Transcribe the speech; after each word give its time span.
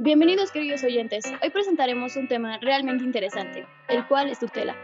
Bienvenidos 0.00 0.52
queridos 0.52 0.84
oyentes. 0.84 1.24
Hoy 1.42 1.50
presentaremos 1.50 2.14
un 2.14 2.28
tema 2.28 2.58
realmente 2.58 3.02
interesante, 3.02 3.66
el 3.88 4.06
cual 4.06 4.30
es 4.30 4.38
tutela. 4.38 4.76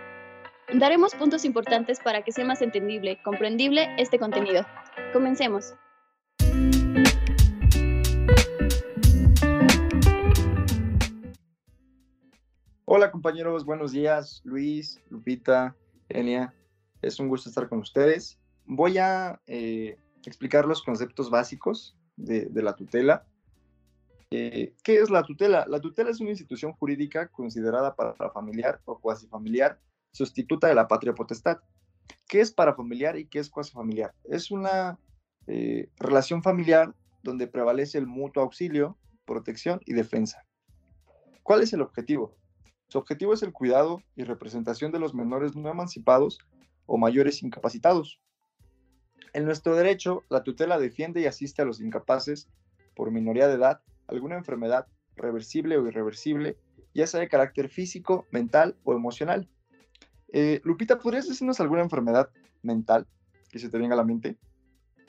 Daremos 0.72 1.14
puntos 1.14 1.44
importantes 1.44 2.00
para 2.00 2.22
que 2.22 2.32
sea 2.32 2.44
más 2.44 2.62
entendible, 2.62 3.22
comprendible 3.22 3.94
este 3.96 4.18
contenido. 4.18 4.66
Comencemos. 5.12 5.74
Hola 12.84 13.12
compañeros, 13.12 13.64
buenos 13.64 13.92
días. 13.92 14.40
Luis, 14.44 15.00
Lupita, 15.10 15.76
Enia. 16.08 16.52
Es 17.02 17.20
un 17.20 17.28
gusto 17.28 17.48
estar 17.48 17.68
con 17.68 17.78
ustedes. 17.78 18.40
Voy 18.64 18.98
a 18.98 19.40
eh, 19.46 19.96
explicar 20.26 20.66
los 20.66 20.82
conceptos 20.82 21.30
básicos 21.30 21.96
de, 22.16 22.50
la 22.54 22.74
tutela. 22.74 23.26
Eh, 24.36 24.74
¿Qué 24.82 24.96
es 24.96 25.10
la 25.10 25.22
tutela? 25.22 25.64
La 25.68 25.80
tutela 25.80 26.10
es 26.10 26.20
una 26.20 26.30
institución 26.30 26.72
jurídica 26.72 27.28
considerada 27.28 27.94
para 27.94 28.14
familiar 28.30 28.80
o 28.84 28.98
cuasi 28.98 29.28
familiar, 29.28 29.78
sustituta 30.10 30.66
de 30.66 30.74
la 30.74 30.88
patria 30.88 31.14
potestad. 31.14 31.58
¿Qué 32.26 32.40
es 32.40 32.50
para 32.50 32.74
familiar 32.74 33.16
y 33.16 33.26
qué 33.26 33.38
es 33.38 33.48
cuasi 33.48 33.70
familiar? 33.70 34.12
Es 34.24 34.50
una 34.50 34.98
eh, 35.46 35.88
relación 35.98 36.42
familiar 36.42 36.92
donde 37.22 37.46
prevalece 37.46 37.96
el 37.96 38.08
mutuo 38.08 38.42
auxilio, 38.42 38.98
protección 39.24 39.80
y 39.86 39.92
defensa. 39.92 40.44
¿Cuál 41.44 41.62
es 41.62 41.72
el 41.72 41.82
objetivo? 41.82 42.34
Su 42.88 42.98
objetivo 42.98 43.34
es 43.34 43.42
el 43.44 43.52
cuidado 43.52 44.02
y 44.16 44.24
representación 44.24 44.90
de 44.90 44.98
los 44.98 45.14
menores 45.14 45.54
no 45.54 45.70
emancipados 45.70 46.40
o 46.86 46.98
mayores 46.98 47.40
incapacitados. 47.44 48.20
En 49.32 49.44
nuestro 49.44 49.76
derecho, 49.76 50.24
la 50.28 50.42
tutela 50.42 50.80
defiende 50.80 51.20
y 51.20 51.26
asiste 51.26 51.62
a 51.62 51.64
los 51.64 51.80
incapaces 51.80 52.48
por 52.96 53.12
minoría 53.12 53.46
de 53.46 53.54
edad, 53.54 53.80
alguna 54.06 54.36
enfermedad 54.36 54.86
reversible 55.16 55.76
o 55.76 55.86
irreversible, 55.86 56.56
ya 56.94 57.06
sea 57.06 57.20
de 57.20 57.28
carácter 57.28 57.68
físico, 57.68 58.26
mental 58.30 58.76
o 58.84 58.94
emocional. 58.94 59.48
Eh, 60.32 60.60
Lupita, 60.64 60.98
¿podrías 60.98 61.28
decirnos 61.28 61.60
alguna 61.60 61.82
enfermedad 61.82 62.30
mental 62.62 63.06
que 63.50 63.58
se 63.58 63.68
te 63.68 63.78
venga 63.78 63.94
a 63.94 63.98
la 63.98 64.04
mente? 64.04 64.36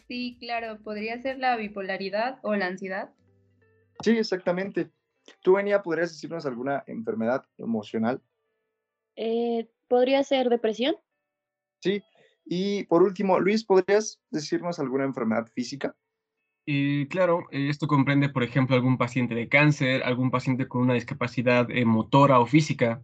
Sí, 0.07 0.37
claro, 0.39 0.79
podría 0.83 1.19
ser 1.21 1.39
la 1.39 1.55
bipolaridad 1.57 2.39
o 2.43 2.55
la 2.55 2.67
ansiedad. 2.67 3.11
Sí, 4.03 4.11
exactamente. 4.11 4.91
¿Tú, 5.41 5.53
Venia, 5.53 5.81
podrías 5.81 6.11
decirnos 6.11 6.45
alguna 6.45 6.83
enfermedad 6.85 7.45
emocional? 7.57 8.21
Eh, 9.15 9.67
¿Podría 9.87 10.23
ser 10.23 10.49
depresión? 10.49 10.95
Sí. 11.81 12.03
Y 12.45 12.83
por 12.83 13.01
último, 13.01 13.39
Luis, 13.39 13.63
¿podrías 13.63 14.21
decirnos 14.29 14.79
alguna 14.79 15.05
enfermedad 15.05 15.47
física? 15.47 15.95
Y 16.65 17.07
claro, 17.07 17.45
esto 17.51 17.87
comprende, 17.87 18.29
por 18.29 18.43
ejemplo, 18.43 18.75
algún 18.75 18.97
paciente 18.97 19.35
de 19.35 19.47
cáncer, 19.47 20.01
algún 20.03 20.31
paciente 20.31 20.67
con 20.67 20.81
una 20.81 20.95
discapacidad 20.95 21.69
eh, 21.69 21.85
motora 21.85 22.39
o 22.39 22.47
física. 22.47 23.03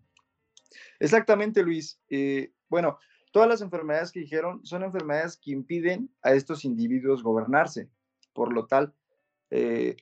Exactamente, 1.00 1.62
Luis. 1.62 2.00
Eh, 2.10 2.52
bueno, 2.70 2.98
todas 3.32 3.48
las 3.48 3.62
enfermedades 3.62 4.12
que 4.12 4.22
dijeron 4.22 4.66
son 4.66 4.84
enfermedades 4.84 5.38
que 5.38 5.52
impiden 5.52 6.10
a 6.24 6.34
estos 6.34 6.66
individuos 6.66 7.22
gobernarse. 7.22 7.88
Por 8.34 8.52
lo 8.52 8.66
tal, 8.66 8.96
eh, 9.52 9.96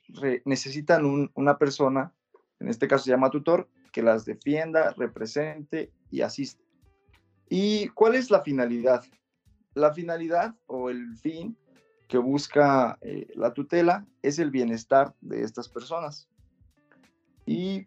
necesitan 0.46 1.30
una 1.34 1.58
persona, 1.58 2.14
en 2.60 2.70
este 2.70 2.88
caso 2.88 3.06
se 3.06 3.12
llama 3.12 3.30
tutor, 3.30 3.70
que 3.92 4.04
las 4.04 4.24
defienda, 4.24 4.94
represente 4.96 5.92
y 6.12 6.22
asiste. 6.22 6.64
¿Y 7.50 7.88
cuál 7.90 8.16
es 8.16 8.30
la 8.30 8.42
finalidad? 8.42 9.04
La 9.74 9.94
finalidad 9.94 10.56
o 10.68 10.90
el 10.90 11.18
fin 11.18 11.58
que 12.10 12.18
busca 12.18 12.98
eh, 13.02 13.28
la 13.36 13.54
tutela 13.54 14.06
es 14.24 14.40
el 14.40 14.50
bienestar 14.50 15.14
de 15.22 15.44
estas 15.44 15.70
personas. 15.70 16.28
Y 17.46 17.86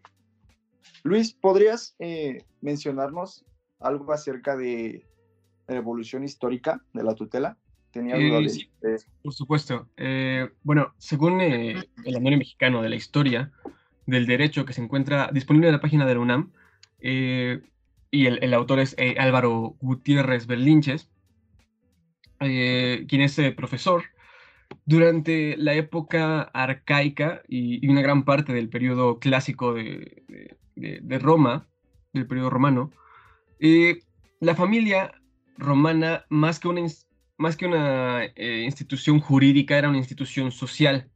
Luis, 1.03 1.33
¿podrías 1.33 1.93
eh, 1.99 2.45
mencionarnos 2.61 3.45
algo 3.81 4.13
acerca 4.13 4.55
de 4.55 5.05
la 5.67 5.75
evolución 5.75 6.23
histórica 6.23 6.81
de 6.93 7.03
la 7.03 7.13
tutela? 7.15 7.57
Tenía 7.91 8.15
eh, 8.15 8.49
sí, 8.49 8.71
Por 9.21 9.33
supuesto. 9.33 9.89
Bueno, 10.63 10.93
según 10.97 11.41
el 11.41 11.85
Anuario 12.15 12.39
Mexicano 12.39 12.81
de 12.81 12.89
la 12.89 12.95
Historia 12.95 13.51
del 14.07 14.25
Derecho 14.25 14.65
que 14.65 14.73
se 14.73 14.81
encuentra 14.81 15.29
disponible 15.33 15.67
en 15.67 15.73
la 15.73 15.81
página 15.81 16.05
de 16.05 16.13
la 16.13 16.19
UNAM, 16.21 16.53
y 17.01 18.25
el, 18.25 18.53
autor 18.53 18.79
es 18.79 18.95
Álvaro 19.17 19.75
Gutiérrez 19.81 20.47
Berlinches, 20.47 21.09
quien 22.39 23.21
es 23.21 23.39
profesor, 23.55 24.05
durante 24.85 25.55
la 25.57 25.73
época 25.73 26.41
arcaica 26.53 27.41
y, 27.47 27.87
una 27.87 28.01
gran 28.01 28.25
parte 28.25 28.53
del 28.53 28.69
periodo 28.69 29.19
clásico 29.19 29.73
de, 29.73 30.23
de 30.75 31.19
Roma, 31.19 31.67
del 32.13 32.27
periodo 32.27 32.49
romano, 32.49 32.91
la 34.39 34.55
familia 34.55 35.13
romana, 35.57 36.25
más 36.29 36.59
que 36.59 36.67
una 36.67 36.81
más 37.37 37.57
que 37.57 37.65
una 37.65 38.25
eh, 38.35 38.63
institución 38.63 39.19
jurídica, 39.19 39.77
era 39.77 39.89
una 39.89 39.97
institución 39.97 40.51
social. 40.51 41.09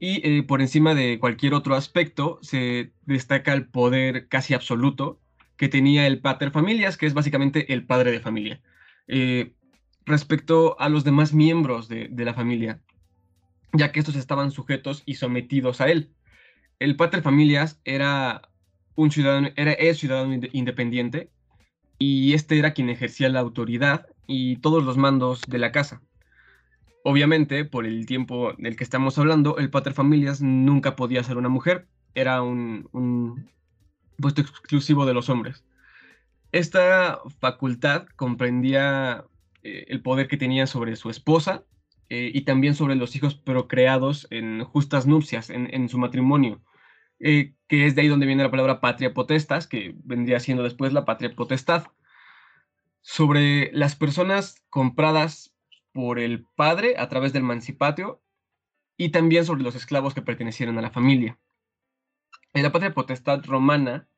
Y 0.00 0.26
eh, 0.26 0.42
por 0.42 0.60
encima 0.60 0.94
de 0.94 1.18
cualquier 1.18 1.54
otro 1.54 1.74
aspecto 1.74 2.38
se 2.42 2.92
destaca 3.04 3.52
el 3.52 3.68
poder 3.68 4.28
casi 4.28 4.54
absoluto 4.54 5.20
que 5.56 5.68
tenía 5.68 6.06
el 6.06 6.20
pater 6.20 6.52
familias, 6.52 6.96
que 6.96 7.06
es 7.06 7.14
básicamente 7.14 7.72
el 7.72 7.84
padre 7.84 8.12
de 8.12 8.20
familia, 8.20 8.60
eh, 9.08 9.54
respecto 10.06 10.80
a 10.80 10.88
los 10.88 11.04
demás 11.04 11.34
miembros 11.34 11.88
de, 11.88 12.10
la 12.16 12.34
familia, 12.34 12.80
ya 13.72 13.92
que 13.92 14.00
estos 14.00 14.16
estaban 14.16 14.50
sujetos 14.50 15.02
y 15.06 15.14
sometidos 15.14 15.80
a 15.80 15.88
él. 15.88 16.12
El 16.78 16.96
pater 16.96 17.22
familias 17.22 17.80
era 17.84 18.42
un 18.94 19.10
ciudadano, 19.10 19.48
era 19.56 19.76
ciudadano 19.94 20.40
independiente 20.52 21.30
y 21.98 22.34
este 22.34 22.58
era 22.58 22.72
quien 22.72 22.90
ejercía 22.90 23.28
la 23.28 23.40
autoridad 23.40 24.06
y 24.26 24.56
todos 24.56 24.84
los 24.84 24.96
mandos 24.96 25.42
de 25.48 25.58
la 25.58 25.72
casa. 25.72 26.02
Obviamente, 27.04 27.64
por 27.64 27.86
el 27.86 28.06
tiempo 28.06 28.52
del 28.58 28.76
que 28.76 28.84
estamos 28.84 29.18
hablando, 29.18 29.56
el 29.58 29.70
paterfamilias 29.70 30.42
nunca 30.42 30.96
podía 30.96 31.22
ser 31.24 31.36
una 31.38 31.48
mujer, 31.48 31.86
era 32.14 32.42
un, 32.42 33.48
puesto 34.18 34.40
exclusivo 34.40 35.06
de 35.06 35.14
los 35.14 35.28
hombres. 35.28 35.64
Esta 36.52 37.20
facultad 37.40 38.06
comprendía 38.16 39.24
eh, 39.62 39.86
el 39.88 40.02
poder 40.02 40.28
que 40.28 40.36
tenía 40.36 40.66
sobre 40.66 40.96
su 40.96 41.10
esposa 41.10 41.64
eh, 42.10 42.30
y 42.32 42.42
también 42.42 42.74
sobre 42.74 42.94
los 42.94 43.14
hijos 43.16 43.34
procreados 43.34 44.26
en 44.30 44.64
justas 44.64 45.06
nupcias, 45.06 45.50
en, 45.50 45.88
su 45.88 45.98
matrimonio, 45.98 46.62
eh, 47.20 47.54
que 47.68 47.86
es 47.86 47.94
de 47.94 48.02
ahí 48.02 48.08
donde 48.08 48.26
viene 48.26 48.42
la 48.42 48.50
palabra 48.50 48.80
patria 48.80 49.12
potestas, 49.12 49.66
que 49.66 49.94
vendría 50.04 50.40
siendo 50.40 50.62
después 50.62 50.92
la 50.92 51.04
patria 51.04 51.34
potestad 51.34 51.86
sobre 53.02 53.70
las 53.72 53.96
personas 53.96 54.64
compradas 54.70 55.54
por 55.92 56.18
el 56.18 56.46
padre 56.56 56.94
a 56.98 57.08
través 57.08 57.32
del 57.32 57.42
mancipatio 57.42 58.22
y 58.96 59.10
también 59.10 59.44
sobre 59.44 59.62
los 59.62 59.74
esclavos 59.74 60.14
que 60.14 60.22
pertenecieron 60.22 60.78
a 60.78 60.82
la 60.82 60.90
familia. 60.90 61.38
En 62.54 62.62
la 62.62 62.72
patria 62.72 62.94
potestad 62.94 63.44
romana 63.44 64.08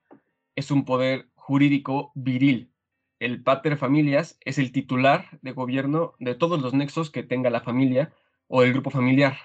es 0.56 0.70
un 0.70 0.84
poder 0.84 1.28
jurídico 1.34 2.12
viril. 2.14 2.69
El 3.20 3.42
pater 3.42 3.76
familias 3.76 4.38
es 4.46 4.58
el 4.58 4.72
titular 4.72 5.38
de 5.42 5.52
gobierno 5.52 6.14
de 6.18 6.34
todos 6.34 6.60
los 6.60 6.72
nexos 6.72 7.10
que 7.10 7.22
tenga 7.22 7.50
la 7.50 7.60
familia 7.60 8.14
o 8.48 8.62
el 8.62 8.72
grupo 8.72 8.88
familiar. 8.88 9.36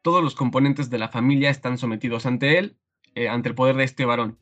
Todos 0.00 0.22
los 0.22 0.36
componentes 0.36 0.88
de 0.88 0.98
la 0.98 1.08
familia 1.08 1.50
están 1.50 1.76
sometidos 1.76 2.24
ante 2.24 2.56
él, 2.56 2.78
eh, 3.16 3.28
ante 3.28 3.48
el 3.48 3.56
poder 3.56 3.74
de 3.74 3.82
este 3.82 4.04
varón, 4.04 4.38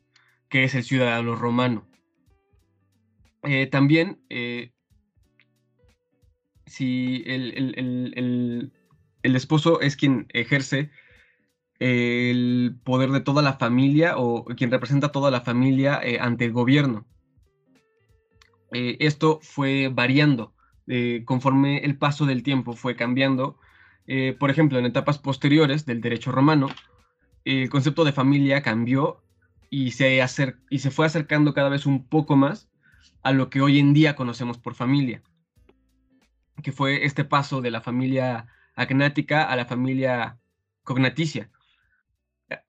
que 0.49 0.63
es 0.63 0.75
el 0.75 0.83
ciudadano 0.83 1.35
romano. 1.35 1.87
Eh, 3.41 3.65
también, 3.65 4.21
eh, 4.29 4.71
si 6.67 7.23
el, 7.25 8.71
esposo 9.23 9.81
es 9.81 9.95
quien 9.95 10.27
ejerce 10.29 10.91
el 11.79 12.79
poder 12.83 13.09
de 13.09 13.21
toda 13.21 13.41
la 13.41 13.53
familia 13.53 14.15
o 14.17 14.45
quien 14.45 14.69
representa 14.69 15.11
toda 15.11 15.31
la 15.31 15.41
familia 15.41 16.01
ante 16.21 16.45
el 16.45 16.51
gobierno. 16.51 17.07
Esto 18.71 19.39
fue 19.41 19.89
variando 19.89 20.53
conforme 21.25 21.79
el 21.79 21.97
paso 21.97 22.25
del 22.25 22.43
tiempo 22.43 22.73
fue 22.73 22.95
cambiando. 22.95 23.59
por 24.39 24.49
ejemplo, 24.49 24.79
en 24.79 24.85
etapas 24.85 25.17
posteriores 25.17 25.85
del 25.85 26.01
derecho 26.01 26.31
romano, 26.31 26.67
el 27.45 27.69
concepto 27.69 28.03
de 28.03 28.11
familia 28.11 28.61
cambió 28.61 29.23
y 29.69 29.91
se, 29.91 30.23
y 30.69 30.79
se 30.79 30.91
fue 30.91 31.05
acercando 31.05 31.53
cada 31.53 31.69
vez 31.69 31.85
un 31.85 32.07
poco 32.07 32.35
más 32.35 32.69
a 33.23 33.31
lo 33.31 33.49
que 33.49 33.61
hoy 33.61 33.79
en 33.79 33.93
día 33.93 34.15
conocemos 34.15 34.57
por 34.57 34.75
familia, 34.75 35.21
que 36.63 36.71
fue 36.71 37.05
este 37.05 37.23
paso 37.23 37.61
de 37.61 37.71
la 37.71 37.81
familia 37.81 38.47
agnática 38.75 39.43
a 39.43 39.55
la 39.55 39.65
familia 39.65 40.39
cognaticia. 40.83 41.49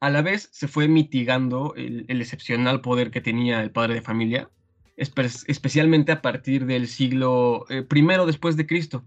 A 0.01 0.11
la 0.11 0.23
vez 0.23 0.49
se 0.53 0.67
fue 0.67 0.89
mitigando 0.89 1.75
el, 1.77 2.07
excepcional 2.09 2.81
poder 2.81 3.11
que 3.11 3.21
tenía 3.21 3.63
el 3.63 3.71
padre 3.71 3.95
de 3.95 4.03
familia, 4.03 4.51
especialmente 4.99 6.13
a 6.13 6.21
partir 6.21 6.67
del 6.67 6.89
siglo 6.89 7.65
I 7.71 7.87
eh, 7.89 8.27
después 8.27 8.57
de 8.57 8.67
Cristo. 8.67 9.05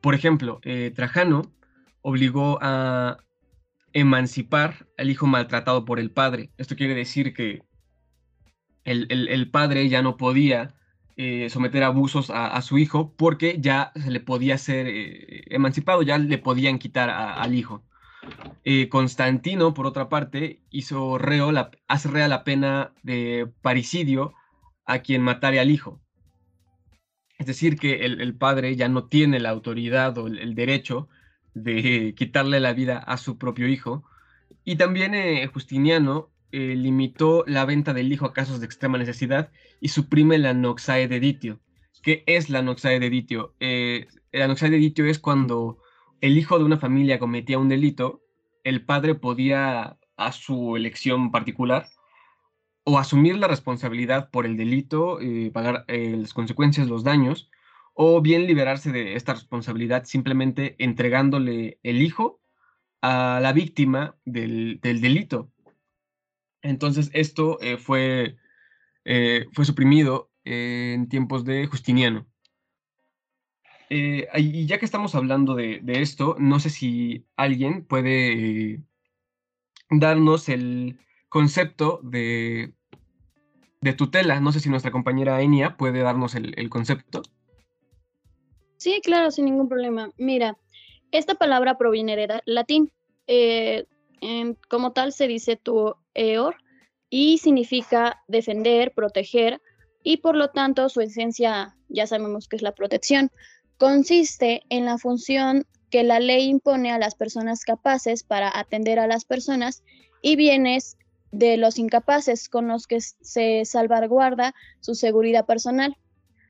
Por 0.00 0.14
ejemplo, 0.14 0.60
eh, 0.62 0.92
Trajano 0.94 1.42
obligó 2.02 2.58
a 2.62 3.18
emancipar 3.92 4.86
al 4.96 5.10
hijo 5.10 5.26
maltratado 5.26 5.84
por 5.84 5.98
el 5.98 6.10
padre. 6.10 6.50
Esto 6.58 6.76
quiere 6.76 6.94
decir 6.94 7.34
que 7.34 7.62
el, 8.84 9.50
padre 9.50 9.88
ya 9.88 10.02
no 10.02 10.16
podía 10.16 10.74
eh, 11.16 11.48
someter 11.50 11.82
abusos 11.82 12.30
a, 12.30 12.60
su 12.62 12.78
hijo 12.78 13.14
porque 13.16 13.56
ya 13.60 13.92
se 13.94 14.10
le 14.10 14.20
podía 14.20 14.56
ser 14.58 14.86
eh, 14.88 15.44
emancipado, 15.50 16.02
ya 16.02 16.18
le 16.18 16.38
podían 16.38 16.78
quitar 16.78 17.10
al 17.10 17.54
hijo. 17.54 17.82
Constantino, 18.90 19.74
por 19.74 19.86
otra 19.86 20.08
parte, 20.08 20.60
hizo 20.70 21.18
reo 21.18 21.50
la, 21.50 21.70
hace 21.88 22.08
rea 22.08 22.28
la 22.28 22.44
pena 22.44 22.92
de 23.02 23.50
paricidio 23.62 24.34
a 24.90 25.02
quien 25.02 25.22
matare 25.22 25.60
al 25.60 25.70
hijo. 25.70 26.00
Es 27.38 27.46
decir, 27.46 27.78
que 27.78 28.04
el, 28.04 28.36
padre 28.36 28.76
ya 28.76 28.88
no 28.88 29.06
tiene 29.06 29.40
la 29.40 29.50
autoridad 29.50 30.18
o 30.18 30.26
el, 30.26 30.54
derecho 30.54 31.08
de 31.54 32.14
quitarle 32.18 32.60
la 32.60 32.74
vida 32.74 32.98
a 32.98 33.16
su 33.16 33.38
propio 33.38 33.68
hijo. 33.68 34.04
Y 34.64 34.76
también 34.76 35.14
Justiniano 35.52 36.30
eh, 36.52 36.74
limitó 36.76 37.44
la 37.46 37.64
venta 37.64 37.94
del 37.94 38.12
hijo 38.12 38.26
a 38.26 38.32
casos 38.32 38.58
de 38.58 38.66
extrema 38.66 38.98
necesidad 38.98 39.52
y 39.80 39.88
suprime 39.88 40.38
la 40.38 40.52
noxae 40.52 41.06
de 41.06 41.20
ditio. 41.20 41.60
¿Qué 42.02 42.24
es 42.26 42.50
la 42.50 42.60
noxae 42.60 42.98
de 42.98 43.10
ditio? 43.10 43.54
Eh, 43.60 44.08
la 44.32 44.48
noxae 44.48 44.70
de 44.70 44.78
ditio 44.78 45.06
es 45.06 45.20
cuando 45.20 45.78
el 46.20 46.36
hijo 46.36 46.58
de 46.58 46.64
una 46.64 46.78
familia 46.78 47.20
cometía 47.20 47.58
un 47.58 47.68
delito, 47.68 48.22
el 48.64 48.84
padre 48.84 49.14
podía, 49.14 49.98
a 50.16 50.32
su 50.32 50.76
elección 50.76 51.30
particular, 51.30 51.86
o 52.90 52.98
asumir 52.98 53.36
la 53.38 53.48
responsabilidad 53.48 54.30
por 54.30 54.46
el 54.46 54.56
delito, 54.56 55.20
eh, 55.20 55.50
pagar 55.52 55.84
las 55.88 56.34
consecuencias, 56.34 56.88
los 56.88 57.04
daños, 57.04 57.50
o 57.94 58.20
bien 58.20 58.46
liberarse 58.46 58.90
de 58.92 59.14
esta 59.14 59.34
responsabilidad 59.34 60.04
simplemente 60.04 60.76
entregándole 60.78 61.78
el 61.82 62.02
hijo 62.02 62.40
a 63.02 63.40
la 63.42 63.52
víctima 63.52 64.16
del 64.24 64.80
delito. 64.82 65.50
Entonces 66.62 67.10
esto 67.12 67.58
eh, 67.60 67.76
fue, 67.76 68.36
eh, 69.04 69.46
fue 69.52 69.64
suprimido 69.64 70.30
en 70.44 71.08
tiempos 71.08 71.44
de 71.44 71.66
Justiniano. 71.66 72.26
Eh, 73.88 74.28
y 74.36 74.66
ya 74.66 74.78
que 74.78 74.84
estamos 74.84 75.14
hablando 75.14 75.54
de, 75.54 75.82
esto, 75.86 76.36
no 76.38 76.60
sé 76.60 76.70
si 76.70 77.26
alguien 77.36 77.84
puede 77.84 78.82
darnos 79.90 80.48
el 80.48 81.00
concepto 81.28 82.00
de, 82.04 82.72
de, 83.80 83.92
tutela. 83.92 84.40
No 84.40 84.52
sé 84.52 84.60
si 84.60 84.68
nuestra 84.68 84.90
compañera 84.90 85.40
Enia 85.42 85.76
puede 85.76 86.00
darnos 86.00 86.34
el, 86.34 86.70
concepto. 86.70 87.22
Sí, 88.76 89.00
claro, 89.02 89.30
sin 89.30 89.44
ningún 89.44 89.68
problema. 89.68 90.10
Mira, 90.16 90.56
esta 91.12 91.34
palabra 91.34 91.76
proviene 91.78 92.16
del 92.16 92.40
latín. 92.46 92.92
como 94.68 94.92
tal 94.92 95.12
se 95.12 95.26
dice 95.26 95.56
tu 95.56 95.94
eor 96.14 96.56
y 97.10 97.38
significa 97.38 98.22
defender, 98.28 98.92
proteger 98.92 99.60
y 100.02 100.18
por 100.18 100.36
lo 100.36 100.48
tanto 100.48 100.88
su 100.88 101.00
esencia 101.00 101.76
ya 101.88 102.06
sabemos 102.06 102.48
que 102.48 102.56
es 102.56 102.62
la 102.62 102.74
protección. 102.74 103.30
Consiste 103.76 104.62
en 104.68 104.84
la 104.84 104.98
función 104.98 105.66
que 105.90 106.04
la 106.04 106.20
ley 106.20 106.48
impone 106.48 106.92
a 106.92 106.98
las 106.98 107.14
personas 107.14 107.64
capaces 107.64 108.22
para 108.22 108.56
atender 108.56 108.98
a 108.98 109.06
las 109.06 109.24
personas 109.24 109.82
y 110.22 110.36
bienes 110.36 110.96
de 111.32 111.56
los 111.56 111.78
incapaces 111.78 112.48
con 112.48 112.68
los 112.68 112.86
que 112.86 113.00
se 113.00 113.64
salvaguarda 113.64 114.54
su 114.80 114.94
seguridad 114.94 115.46
personal, 115.46 115.96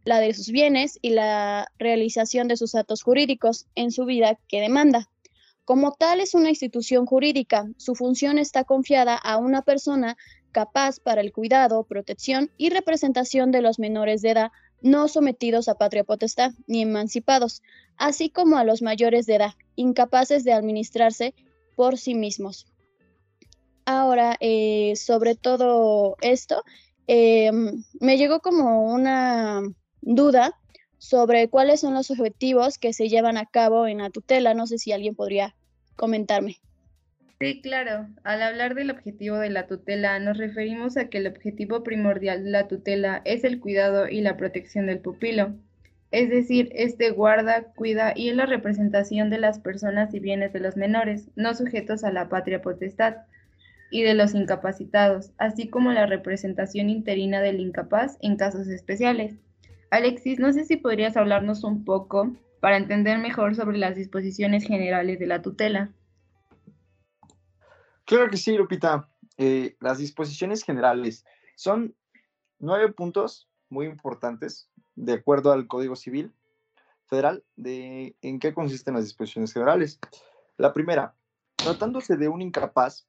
la 0.04 0.20
de 0.20 0.32
sus 0.32 0.48
bienes 0.48 0.98
y 1.02 1.10
la 1.10 1.70
realización 1.78 2.48
de 2.48 2.56
sus 2.56 2.74
actos 2.74 3.02
jurídicos 3.02 3.66
en 3.74 3.90
su 3.90 4.04
vida 4.04 4.38
que 4.48 4.60
demanda. 4.60 5.08
Como 5.64 5.92
tal 5.92 6.20
es 6.20 6.34
una 6.34 6.48
institución 6.48 7.06
jurídica, 7.06 7.68
su 7.76 7.94
función 7.94 8.38
está 8.38 8.64
confiada 8.64 9.14
a 9.14 9.36
una 9.36 9.62
persona 9.62 10.16
capaz 10.52 10.98
para 10.98 11.20
el 11.20 11.32
cuidado, 11.32 11.84
protección 11.84 12.50
y 12.56 12.70
representación 12.70 13.52
de 13.52 13.62
los 13.62 13.78
menores 13.78 14.22
de 14.22 14.30
edad 14.30 14.50
no 14.82 15.08
sometidos 15.08 15.68
a 15.68 15.76
patria 15.76 16.04
potestad 16.04 16.52
ni 16.66 16.82
emancipados, 16.82 17.62
así 17.96 18.30
como 18.30 18.56
a 18.56 18.64
los 18.64 18.82
mayores 18.82 19.26
de 19.26 19.36
edad, 19.36 19.54
incapaces 19.76 20.42
de 20.42 20.52
administrarse 20.52 21.34
por 21.76 21.98
sí 21.98 22.14
mismos. 22.14 22.66
Ahora, 23.92 24.36
eh, 24.38 24.94
sobre 24.94 25.34
todo 25.34 26.16
esto, 26.22 26.62
em, 27.08 27.82
me 28.00 28.18
llegó 28.18 28.38
como 28.38 28.84
una 28.84 29.62
duda 30.00 30.54
sobre 30.98 31.48
cuáles 31.48 31.80
son 31.80 31.94
los 31.94 32.08
objetivos 32.12 32.78
que 32.78 32.92
se 32.92 33.08
llevan 33.08 33.36
a 33.36 33.46
cabo 33.46 33.88
en 33.88 33.98
la 33.98 34.10
tutela. 34.10 34.54
No 34.54 34.68
sé 34.68 34.78
si 34.78 34.92
alguien 34.92 35.16
podría 35.16 35.56
comentarme. 35.96 36.60
Sí, 37.40 37.60
claro. 37.62 38.06
Al 38.22 38.42
hablar 38.42 38.76
del 38.76 38.92
objetivo 38.92 39.38
de 39.38 39.50
la 39.50 39.66
tutela, 39.66 40.20
nos 40.20 40.38
referimos 40.38 40.96
a 40.96 41.08
que 41.08 41.18
el 41.18 41.26
objetivo 41.26 41.82
primordial 41.82 42.44
de 42.44 42.50
la 42.50 42.68
tutela 42.68 43.22
es 43.24 43.42
el 43.42 43.58
cuidado 43.58 44.08
y 44.08 44.20
la 44.20 44.36
protección 44.36 44.86
del 44.86 45.00
pupilo. 45.00 45.52
Es 46.12 46.30
decir, 46.30 46.70
este 46.76 47.10
guarda, 47.10 47.64
cuida 47.74 48.12
y 48.14 48.28
es 48.28 48.36
la 48.36 48.46
representación 48.46 49.30
de 49.30 49.38
las 49.38 49.58
personas 49.58 50.14
y 50.14 50.20
bienes 50.20 50.52
de 50.52 50.60
los 50.60 50.76
menores, 50.76 51.28
no 51.34 51.54
sujetos 51.54 52.04
a 52.04 52.12
la 52.12 52.28
patria 52.28 52.62
potestad, 52.62 53.16
y 53.90 54.02
de 54.02 54.14
los 54.14 54.34
incapacitados, 54.34 55.32
así 55.38 55.68
como 55.68 55.92
la 55.92 56.06
representación 56.06 56.88
interina 56.88 57.40
del 57.40 57.60
incapaz 57.60 58.16
en 58.20 58.36
casos 58.36 58.68
especiales. 58.68 59.36
Alexis, 59.90 60.38
no 60.38 60.52
sé 60.52 60.64
si 60.64 60.76
podrías 60.76 61.16
hablarnos 61.16 61.64
un 61.64 61.84
poco 61.84 62.36
para 62.60 62.76
entender 62.76 63.18
mejor 63.18 63.56
sobre 63.56 63.78
las 63.78 63.96
disposiciones 63.96 64.64
generales 64.64 65.18
de 65.18 65.26
la 65.26 65.42
tutela. 65.42 65.92
Claro 68.04 68.30
que 68.30 68.36
sí, 68.36 68.56
Lupita. 68.56 69.08
Eh, 69.38 69.76
las 69.80 69.98
disposiciones 69.98 70.62
generales 70.62 71.24
son 71.56 71.94
nueve 72.58 72.92
puntos 72.92 73.48
muy 73.68 73.86
importantes 73.86 74.68
de 74.94 75.14
acuerdo 75.14 75.52
al 75.52 75.66
Código 75.66 75.96
Civil 75.96 76.32
Federal 77.06 77.42
de 77.56 78.14
en 78.20 78.38
qué 78.38 78.52
consisten 78.52 78.94
las 78.94 79.04
disposiciones 79.04 79.52
generales. 79.52 79.98
La 80.58 80.72
primera, 80.72 81.14
tratándose 81.56 82.16
de 82.16 82.28
un 82.28 82.42
incapaz, 82.42 83.06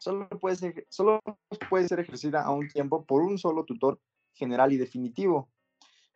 solo 0.00 0.28
puede 0.28 0.56
ser, 0.56 0.86
solo 0.88 1.20
puede 1.68 1.86
ser 1.86 2.00
ejercida 2.00 2.42
a 2.42 2.50
un 2.50 2.68
tiempo 2.68 3.04
por 3.04 3.22
un 3.22 3.38
solo 3.38 3.64
tutor 3.64 4.00
general 4.34 4.72
y 4.72 4.78
definitivo, 4.78 5.50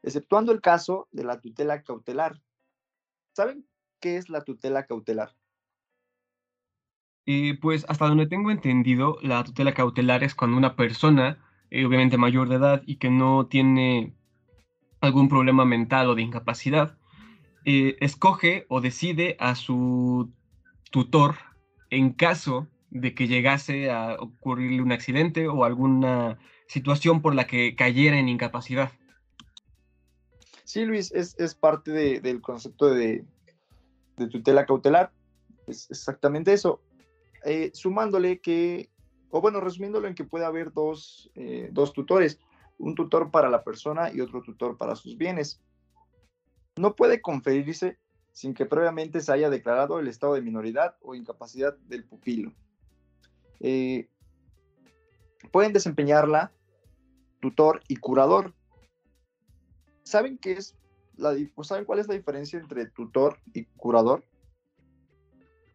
exceptuando 0.02 0.52
el 0.52 0.60
caso 0.60 1.06
de 1.12 1.24
la 1.24 1.40
tutela 1.40 1.82
cautelar, 1.82 2.40
¿Saben 3.34 3.66
qué 4.00 4.16
es 4.16 4.28
la 4.28 4.44
tutela 4.44 4.86
cautelar? 4.86 5.34
Eh, 7.26 7.58
pues 7.60 7.84
hasta 7.88 8.06
donde 8.06 8.28
tengo 8.28 8.52
entendido, 8.52 9.18
la 9.22 9.42
tutela 9.42 9.74
cautelar 9.74 10.22
es 10.22 10.36
cuando 10.36 10.56
una 10.56 10.76
persona, 10.76 11.44
eh, 11.70 11.84
obviamente 11.84 12.16
mayor 12.16 12.48
de 12.48 12.56
edad 12.56 12.82
y 12.86 12.96
que 12.96 13.10
no 13.10 13.46
tiene 13.46 14.14
algún 15.00 15.28
problema 15.28 15.64
mental 15.64 16.08
o 16.08 16.14
de 16.14 16.22
incapacidad, 16.22 16.96
eh, 17.64 17.96
escoge 18.00 18.66
o 18.68 18.80
decide 18.80 19.36
a 19.40 19.56
su 19.56 20.32
tutor 20.92 21.34
en 21.90 22.12
caso 22.12 22.68
de 22.94 23.12
que 23.12 23.26
llegase 23.26 23.90
a 23.90 24.14
ocurrirle 24.20 24.80
un 24.80 24.92
accidente 24.92 25.48
o 25.48 25.64
alguna 25.64 26.38
situación 26.68 27.20
por 27.20 27.34
la 27.34 27.46
que 27.46 27.74
cayera 27.74 28.18
en 28.18 28.28
incapacidad. 28.28 28.92
Sí, 30.62 30.84
Luis, 30.84 31.12
es, 31.12 31.54
parte 31.54 32.20
del 32.20 32.40
concepto 32.40 32.86
de, 32.86 33.24
tutela 34.30 34.64
cautelar. 34.64 35.12
Es 35.66 35.90
exactamente 35.90 36.52
eso. 36.52 36.80
Eh, 37.44 37.70
sumándole 37.74 38.40
que, 38.40 38.90
o 39.30 39.40
bueno, 39.40 39.60
resumiéndolo 39.60 40.06
en 40.06 40.14
que 40.14 40.24
puede 40.24 40.44
haber 40.44 40.72
dos, 40.72 41.30
eh, 41.34 41.68
dos 41.72 41.92
tutores, 41.92 42.38
un 42.78 42.94
tutor 42.94 43.32
para 43.32 43.50
la 43.50 43.64
persona 43.64 44.12
y 44.12 44.20
otro 44.20 44.40
tutor 44.40 44.78
para 44.78 44.94
sus 44.94 45.18
bienes. 45.18 45.60
No 46.76 46.94
puede 46.94 47.20
conferirse 47.20 47.98
sin 48.30 48.54
que 48.54 48.66
previamente 48.66 49.20
se 49.20 49.32
haya 49.32 49.50
declarado 49.50 49.98
el 49.98 50.06
estado 50.06 50.34
de 50.34 50.42
minoridad 50.42 50.96
o 51.00 51.14
incapacidad 51.16 51.76
del 51.88 52.04
pupilo. 52.04 52.52
Eh, 53.66 54.08
pueden 55.50 55.72
desempeñarla 55.72 56.52
tutor 57.40 57.82
y 57.88 57.96
curador, 57.96 58.54
¿Saben 60.04 60.36
qué 60.38 60.52
es 60.52 60.76
la, 61.16 61.34
¿saben 61.62 61.86
cuál 61.86 61.98
es 61.98 62.08
la 62.08 62.14
diferencia 62.14 62.58
entre 62.58 62.86
tutor 62.86 63.38
y 63.54 63.64
curador? 63.64 64.24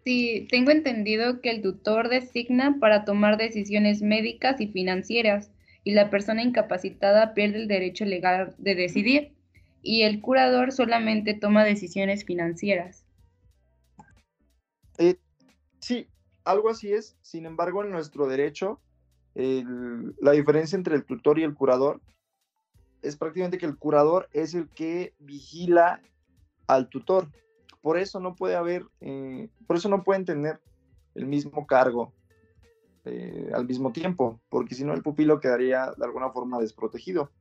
Sí, 0.05 0.47
tengo 0.49 0.71
entendido 0.71 1.41
que 1.41 1.49
el 1.49 1.61
tutor 1.61 2.09
designa 2.09 2.77
para 2.79 3.05
tomar 3.05 3.37
decisiones 3.37 4.01
médicas 4.01 4.61
y 4.61 4.67
financieras 4.67 5.51
y 5.83 5.91
la 5.91 6.09
persona 6.09 6.43
incapacitada 6.43 7.33
pierde 7.33 7.57
el 7.57 7.67
derecho 7.67 8.05
legal 8.05 8.55
de 8.59 8.75
decidir 8.75 9.33
y 9.81 10.03
el 10.03 10.21
curador 10.21 10.71
solamente 10.71 11.33
toma 11.33 11.63
decisiones 11.63 12.23
financieras. 12.23 13.05
Eh, 14.99 15.15
sí, 15.79 16.07
algo 16.49 16.69
así 16.69 16.91
es. 16.93 17.17
Sin 17.21 17.45
embargo, 17.45 17.83
en 17.83 17.91
nuestro 17.91 18.27
derecho, 18.27 18.79
la 19.35 20.31
diferencia 20.31 20.75
entre 20.75 20.95
el 20.95 21.05
tutor 21.05 21.39
y 21.39 21.43
el 21.43 21.53
curador 21.53 22.01
es 23.01 23.15
prácticamente 23.15 23.57
que 23.57 23.65
el 23.65 23.77
curador 23.77 24.27
es 24.33 24.53
el 24.53 24.67
que 24.69 25.13
vigila 25.19 26.01
al 26.67 26.89
tutor. 26.89 27.29
Por 27.81 27.97
eso 27.97 28.19
no 28.19 28.35
puede 28.35 28.55
haber, 28.55 28.85
eh, 28.99 29.49
por 29.65 29.77
eso 29.77 29.87
no 29.87 30.03
pueden 30.03 30.25
tener 30.25 30.59
el 31.15 31.25
mismo 31.25 31.65
cargo 31.65 32.13
eh, 33.05 33.49
al 33.53 33.65
mismo 33.65 33.93
tiempo, 33.93 34.41
porque 34.49 34.75
si 34.75 34.83
no 34.83 34.93
el 34.93 35.01
pupilo 35.01 35.39
quedaría 35.39 35.93
de 35.97 36.05
alguna 36.05 36.31
forma 36.31 36.59
desprotegido. 36.59 37.31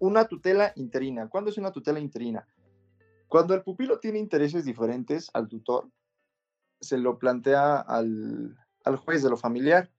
Una 0.00 0.26
tutela 0.26 0.72
interina. 0.74 1.28
¿Cuándo 1.28 1.50
es 1.50 1.58
una 1.58 1.70
tutela 1.70 2.00
interina? 2.00 2.46
Cuando 3.28 3.54
el 3.54 3.62
pupilo 3.62 4.00
tiene 4.00 4.18
intereses 4.18 4.64
diferentes 4.64 5.30
al 5.32 5.48
tutor, 5.48 5.88
se 6.80 6.98
lo 6.98 7.18
plantea 7.18 7.78
al, 7.80 8.56
al 8.84 8.96
juez 8.96 9.22
de 9.22 9.30
lo 9.30 9.36
familiar 9.36 9.90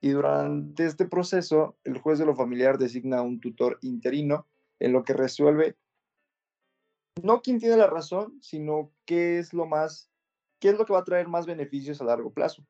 y 0.00 0.10
durante 0.10 0.84
este 0.86 1.06
proceso 1.06 1.76
el 1.84 1.98
juez 1.98 2.18
de 2.18 2.26
lo 2.26 2.36
familiar 2.36 2.78
designa 2.78 3.22
un 3.22 3.40
tutor 3.40 3.78
interino 3.82 4.46
en 4.78 4.92
lo 4.92 5.02
que 5.02 5.12
resuelve 5.12 5.76
no 7.22 7.42
quién 7.42 7.58
tiene 7.58 7.76
la 7.76 7.86
razón, 7.86 8.38
sino 8.40 8.92
qué 9.04 9.38
es 9.38 9.52
lo 9.52 9.66
más, 9.66 10.10
qué 10.60 10.70
es 10.70 10.78
lo 10.78 10.86
que 10.86 10.92
va 10.92 11.00
a 11.00 11.04
traer 11.04 11.28
más 11.28 11.46
beneficios 11.46 12.00
a 12.00 12.04
largo 12.04 12.32
plazo. 12.32 12.66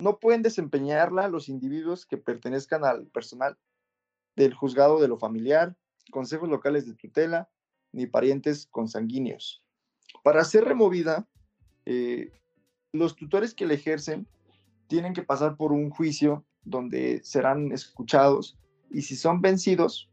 No 0.00 0.18
pueden 0.18 0.42
desempeñarla 0.42 1.28
los 1.28 1.48
individuos 1.48 2.06
que 2.06 2.18
pertenezcan 2.18 2.84
al 2.84 3.06
personal 3.06 3.58
del 4.36 4.54
juzgado 4.54 5.00
de 5.00 5.08
lo 5.08 5.18
familiar, 5.18 5.76
consejos 6.10 6.48
locales 6.48 6.86
de 6.86 6.94
tutela, 6.94 7.48
ni 7.92 8.06
parientes 8.06 8.66
consanguíneos. 8.66 9.64
Para 10.22 10.44
ser 10.44 10.64
removida, 10.64 11.26
eh, 11.86 12.32
los 12.92 13.16
tutores 13.16 13.54
que 13.54 13.66
la 13.66 13.74
ejercen 13.74 14.26
tienen 14.86 15.14
que 15.14 15.22
pasar 15.22 15.56
por 15.56 15.72
un 15.72 15.90
juicio 15.90 16.44
donde 16.64 17.20
serán 17.22 17.72
escuchados 17.72 18.58
y 18.90 19.02
si 19.02 19.16
son 19.16 19.40
vencidos, 19.40 20.10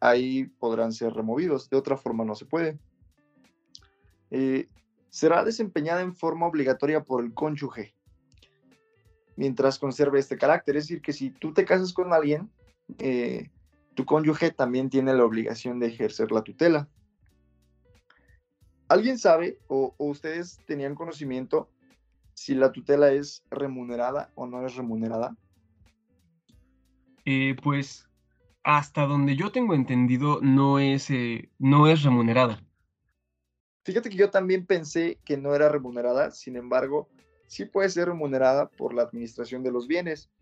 ahí 0.00 0.44
podrán 0.58 0.92
ser 0.92 1.12
removidos. 1.12 1.68
De 1.68 1.76
otra 1.76 1.96
forma 1.96 2.24
no 2.24 2.34
se 2.34 2.46
puede. 2.46 2.78
Eh, 4.30 4.66
será 5.10 5.44
desempeñada 5.44 6.02
en 6.02 6.14
forma 6.14 6.46
obligatoria 6.46 7.04
por 7.04 7.24
el 7.24 7.34
cónyuge 7.34 7.94
mientras 9.36 9.78
conserve 9.78 10.18
este 10.18 10.36
carácter. 10.36 10.76
Es 10.76 10.84
decir, 10.84 11.00
que 11.00 11.12
si 11.12 11.30
tú 11.30 11.54
te 11.54 11.64
casas 11.64 11.92
con 11.92 12.12
alguien, 12.12 12.50
eh, 12.98 13.50
tu 13.94 14.04
cónyuge 14.04 14.50
también 14.50 14.90
tiene 14.90 15.14
la 15.14 15.24
obligación 15.24 15.80
de 15.80 15.86
ejercer 15.86 16.30
la 16.30 16.42
tutela. 16.42 16.88
¿Alguien 18.90 19.20
sabe 19.20 19.60
o 19.68 19.94
ustedes 19.98 20.58
tenían 20.66 20.96
conocimiento 20.96 21.70
si 22.34 22.56
la 22.56 22.72
tutela 22.72 23.12
es 23.12 23.44
remunerada 23.48 24.32
o 24.34 24.48
no 24.48 24.66
es 24.66 24.74
remunerada? 24.74 25.36
Eh, 27.24 27.54
pues 27.62 28.08
hasta 28.64 29.06
donde 29.06 29.36
yo 29.36 29.52
tengo 29.52 29.74
entendido 29.74 30.40
no 30.42 30.80
es, 30.80 31.08
eh, 31.10 31.50
no 31.56 31.86
es 31.86 32.02
remunerada. 32.02 32.60
Fíjate 33.84 34.10
que 34.10 34.16
yo 34.16 34.30
también 34.30 34.66
pensé 34.66 35.20
que 35.24 35.36
no 35.36 35.54
era 35.54 35.68
remunerada, 35.68 36.32
sin 36.32 36.56
embargo, 36.56 37.08
sí 37.46 37.66
puede 37.66 37.90
ser 37.90 38.08
remunerada 38.08 38.70
por 38.70 38.92
la 38.92 39.02
administración 39.02 39.62
de 39.62 39.70
los 39.70 39.86
bienes. 39.86 40.32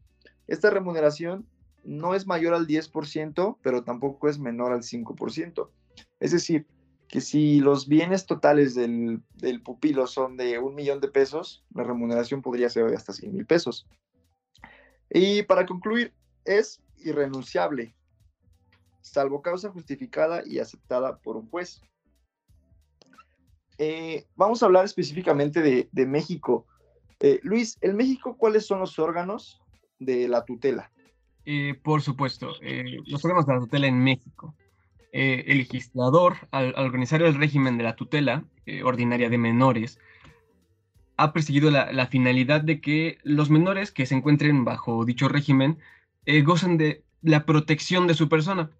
Esta 0.46 0.70
remuneración 0.70 1.46
no 1.84 2.14
es 2.14 2.26
mayor 2.26 2.54
al 2.54 2.66
10%, 2.66 3.58
pero 3.60 3.84
tampoco 3.84 4.26
es 4.26 4.38
menor 4.38 4.72
al 4.72 4.84
5%. 4.84 5.68
Es 6.18 6.32
decir, 6.32 6.66
que 7.08 7.22
si 7.22 7.60
los 7.60 7.88
bienes 7.88 8.26
totales 8.26 8.74
del, 8.74 9.22
pupilo 9.64 10.06
son 10.06 10.36
de 10.36 10.58
un 10.58 10.74
millón 10.74 11.00
de 11.00 11.08
pesos, 11.08 11.64
la 11.74 11.82
remuneración 11.82 12.42
podría 12.42 12.68
ser 12.68 12.90
de 12.90 12.96
hasta 12.96 13.14
100 13.14 13.32
mil 13.34 13.46
pesos. 13.46 13.86
Y 15.10 15.42
para 15.42 15.64
concluir, 15.64 16.12
es 16.44 16.82
irrenunciable, 16.98 17.94
salvo 19.00 19.40
causa 19.40 19.70
justificada 19.70 20.42
y 20.46 20.58
aceptada 20.58 21.18
por 21.18 21.36
un 21.36 21.48
juez. 21.48 21.80
Eh, 23.78 24.26
vamos 24.34 24.62
a 24.62 24.66
hablar 24.66 24.84
específicamente 24.84 25.62
de, 25.62 26.06
México. 26.06 26.66
Eh, 27.20 27.40
Luis, 27.42 27.78
¿en 27.80 27.96
México 27.96 28.36
cuáles 28.36 28.66
son 28.66 28.80
los 28.80 28.98
órganos 28.98 29.62
de 29.98 30.28
la 30.28 30.44
tutela? 30.44 30.90
Eh, 31.46 31.74
por 31.82 32.02
supuesto, 32.02 32.52
los 33.06 33.24
órganos 33.24 33.46
de 33.46 33.54
la 33.54 33.60
tutela 33.60 33.86
en 33.86 33.98
México. 34.04 34.54
Eh, 35.12 35.44
el 35.48 35.58
legislador, 35.58 36.36
al, 36.50 36.74
organizar 36.76 37.22
el 37.22 37.34
régimen 37.34 37.78
de 37.78 37.84
la 37.84 37.96
tutela 37.96 38.44
eh, 38.66 38.82
ordinaria 38.82 39.30
de 39.30 39.38
menores, 39.38 39.98
ha 41.16 41.32
perseguido 41.32 41.70
la, 41.70 42.06
finalidad 42.06 42.60
de 42.60 42.80
que 42.80 43.18
los 43.24 43.50
menores 43.50 43.90
que 43.90 44.06
se 44.06 44.14
encuentren 44.14 44.64
bajo 44.64 45.04
dicho 45.04 45.28
régimen 45.28 45.78
eh, 46.26 46.42
gocen 46.42 46.76
de 46.76 47.04
la 47.22 47.44
protección 47.44 48.06
de 48.06 48.14
su 48.14 48.28
persona 48.28 48.70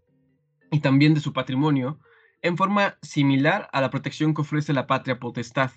y 0.70 0.80
también 0.80 1.14
de 1.14 1.20
su 1.20 1.32
patrimonio 1.32 1.98
en 2.42 2.56
forma 2.56 2.98
similar 3.02 3.68
a 3.72 3.80
la 3.80 3.90
protección 3.90 4.34
que 4.34 4.42
ofrece 4.42 4.72
la 4.72 4.86
patria 4.86 5.18
potestad. 5.18 5.72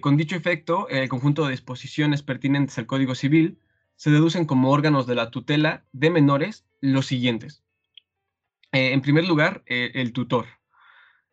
con 0.00 0.16
dicho 0.16 0.36
efecto, 0.36 0.88
el 0.88 1.08
conjunto 1.10 1.44
de 1.44 1.50
disposiciones 1.50 2.22
pertinentes 2.22 2.78
al 2.78 2.86
Código 2.86 3.14
Civil 3.14 3.58
se 3.96 4.10
deducen 4.10 4.46
como 4.46 4.70
órganos 4.70 5.06
de 5.06 5.14
la 5.14 5.30
tutela 5.30 5.84
de 5.92 6.08
menores 6.08 6.64
los 6.80 7.06
siguientes. 7.06 7.62
Eh, 8.72 8.92
en 8.92 9.00
primer 9.00 9.26
lugar, 9.26 9.62
eh, 9.66 9.90
el 9.94 10.12
tutor. 10.12 10.46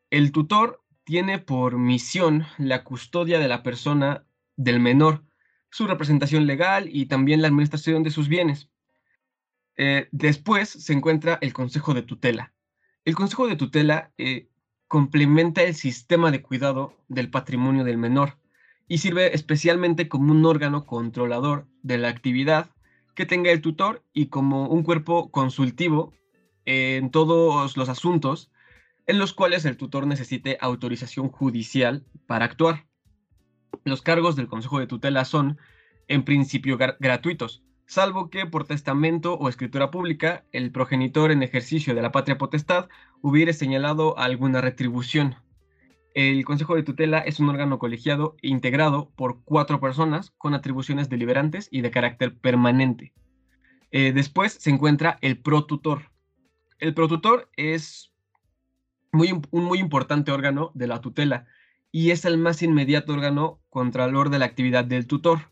El 0.10 0.32
tutor 0.32 0.84
tiene 1.04 1.38
por 1.38 1.78
misión 1.78 2.46
la 2.58 2.84
custodia 2.84 3.40
de 3.40 3.48
la 3.48 3.62
persona 3.62 4.26
del 4.56 4.80
menor, 4.80 5.24
su 5.70 5.86
representación 5.86 6.48
legal 6.48 6.90
y 6.92 7.06
también 7.06 7.42
la 7.42 7.48
administración 7.48 8.02
de 8.04 8.10
sus 8.10 8.28
bienes. 8.28 8.70
Eh, 9.76 10.08
después 10.12 10.70
se 10.70 10.94
encuentra 10.94 11.38
el 11.42 11.54
Consejo 11.54 11.94
de 11.94 12.02
Tutela. 12.02 12.54
El 13.06 13.16
Consejo 13.16 13.48
de 13.48 13.56
Tutela 13.56 14.12
complementa 14.88 15.62
el 15.62 15.76
sistema 15.76 16.32
de 16.32 16.42
cuidado 16.42 16.94
del 17.08 17.30
patrimonio 17.30 17.84
del 17.84 17.98
menor 17.98 18.38
y 18.88 18.98
sirve 18.98 19.36
especialmente 19.36 20.10
como 20.10 20.32
un 20.32 20.44
órgano 20.46 20.86
controlador 20.86 21.68
de 21.84 22.00
la 22.00 22.10
actividad 22.10 22.72
que 23.16 23.26
tenga 23.26 23.52
el 23.52 23.62
tutor 23.62 24.04
y 24.14 24.28
como 24.28 24.68
un 24.68 24.84
cuerpo 24.84 25.30
consultivo 25.32 26.14
en 26.68 27.12
todos 27.12 27.78
los 27.78 27.90
asuntos 27.90 28.52
en 29.08 29.20
los 29.20 29.34
cuales 29.34 29.64
el 29.64 29.78
tutor 29.78 30.06
necesite 30.06 30.58
autorización 30.60 31.30
judicial 31.30 32.06
para 32.28 32.44
actuar. 32.44 32.86
Los 33.86 34.02
cargos 34.02 34.36
del 34.36 34.48
Consejo 34.50 34.80
de 34.80 34.88
Tutela 34.88 35.24
son, 35.24 35.58
en 36.10 36.24
principio, 36.24 36.78
gratuitos, 36.78 37.64
salvo 37.86 38.30
que 38.30 38.46
por 38.46 38.68
testamento 38.68 39.36
o 39.36 39.48
escritura 39.48 39.92
pública 39.92 40.44
el 40.52 40.74
progenitor 40.74 41.32
en 41.32 41.42
ejercicio 41.42 41.96
de 41.96 42.02
la 42.02 42.12
patria 42.12 42.38
potestad 42.38 42.90
hubiere 43.22 43.54
señalado 43.54 44.20
alguna 44.20 44.60
retribución. 44.60 45.36
El 46.14 46.44
Consejo 46.44 46.76
de 46.76 46.84
Tutela 46.84 47.20
es 47.20 47.40
un 47.40 47.48
órgano 47.48 47.80
colegiado 47.80 48.36
e 48.42 48.50
integrado 48.50 49.10
por 49.16 49.42
cuatro 49.46 49.80
personas 49.80 50.32
con 50.38 50.54
atribuciones 50.54 51.08
deliberantes 51.08 51.70
y 51.72 51.80
de 51.80 51.92
carácter 51.92 52.36
permanente. 52.36 53.14
Eh, 53.92 54.12
después 54.12 54.52
se 54.60 54.70
encuentra 54.70 55.18
el 55.22 55.38
protutor, 55.38 56.12
el 56.80 56.94
protutor 56.94 57.50
es 57.56 58.12
muy, 59.12 59.32
un 59.32 59.64
muy 59.64 59.80
importante 59.80 60.32
órgano 60.32 60.72
de 60.74 60.88
la 60.88 61.02
tutela 61.02 61.48
y 61.92 62.12
es 62.12 62.26
el 62.26 62.38
más 62.38 62.62
inmediato 62.62 63.14
órgano 63.14 63.60
contralor 63.70 64.30
de 64.30 64.40
la 64.40 64.46
actividad 64.46 64.86
del 64.86 65.08
tutor, 65.08 65.50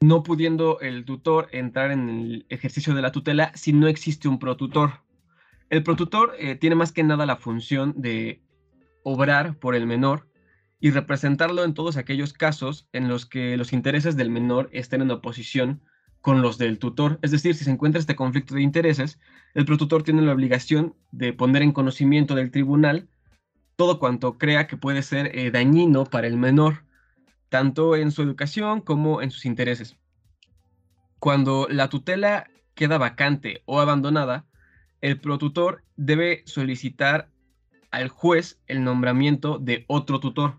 no 0.00 0.22
pudiendo 0.22 0.80
el 0.80 1.04
tutor 1.04 1.48
entrar 1.52 1.90
en 1.90 2.08
el 2.08 2.46
ejercicio 2.48 2.94
de 2.94 3.02
la 3.02 3.12
tutela 3.12 3.52
si 3.54 3.72
no 3.72 3.88
existe 3.88 4.28
un 4.28 4.38
protutor. 4.38 5.02
El 5.70 5.82
protutor 5.82 6.34
eh, 6.38 6.54
tiene 6.56 6.76
más 6.76 6.92
que 6.92 7.02
nada 7.02 7.26
la 7.26 7.36
función 7.36 7.94
de 7.96 8.42
obrar 9.02 9.58
por 9.58 9.74
el 9.74 9.86
menor 9.86 10.28
y 10.78 10.90
representarlo 10.90 11.64
en 11.64 11.74
todos 11.74 11.96
aquellos 11.96 12.32
casos 12.32 12.88
en 12.92 13.08
los 13.08 13.26
que 13.26 13.56
los 13.56 13.72
intereses 13.72 14.16
del 14.16 14.30
menor 14.30 14.68
estén 14.72 15.00
en 15.00 15.10
oposición 15.10 15.82
con 16.24 16.40
los 16.40 16.56
del 16.56 16.78
tutor. 16.78 17.18
Es 17.20 17.32
decir, 17.32 17.54
si 17.54 17.64
se 17.64 17.70
encuentra 17.70 18.00
este 18.00 18.16
conflicto 18.16 18.54
de 18.54 18.62
intereses, 18.62 19.20
el 19.52 19.66
protutor 19.66 20.04
tiene 20.04 20.22
la 20.22 20.32
obligación 20.32 20.94
de 21.12 21.34
poner 21.34 21.60
en 21.60 21.72
conocimiento 21.72 22.34
del 22.34 22.50
tribunal 22.50 23.10
todo 23.76 23.98
cuanto 23.98 24.38
crea 24.38 24.66
que 24.66 24.78
puede 24.78 25.02
ser 25.02 25.36
eh, 25.36 25.50
dañino 25.50 26.04
para 26.04 26.26
el 26.26 26.38
menor, 26.38 26.86
tanto 27.50 27.94
en 27.94 28.10
su 28.10 28.22
educación 28.22 28.80
como 28.80 29.20
en 29.20 29.30
sus 29.30 29.44
intereses. 29.44 29.98
Cuando 31.18 31.66
la 31.68 31.90
tutela 31.90 32.48
queda 32.74 32.96
vacante 32.96 33.62
o 33.66 33.78
abandonada, 33.78 34.46
el 35.02 35.20
protutor 35.20 35.84
debe 35.96 36.42
solicitar 36.46 37.28
al 37.90 38.08
juez 38.08 38.62
el 38.66 38.82
nombramiento 38.82 39.58
de 39.58 39.84
otro 39.88 40.20
tutor. 40.20 40.58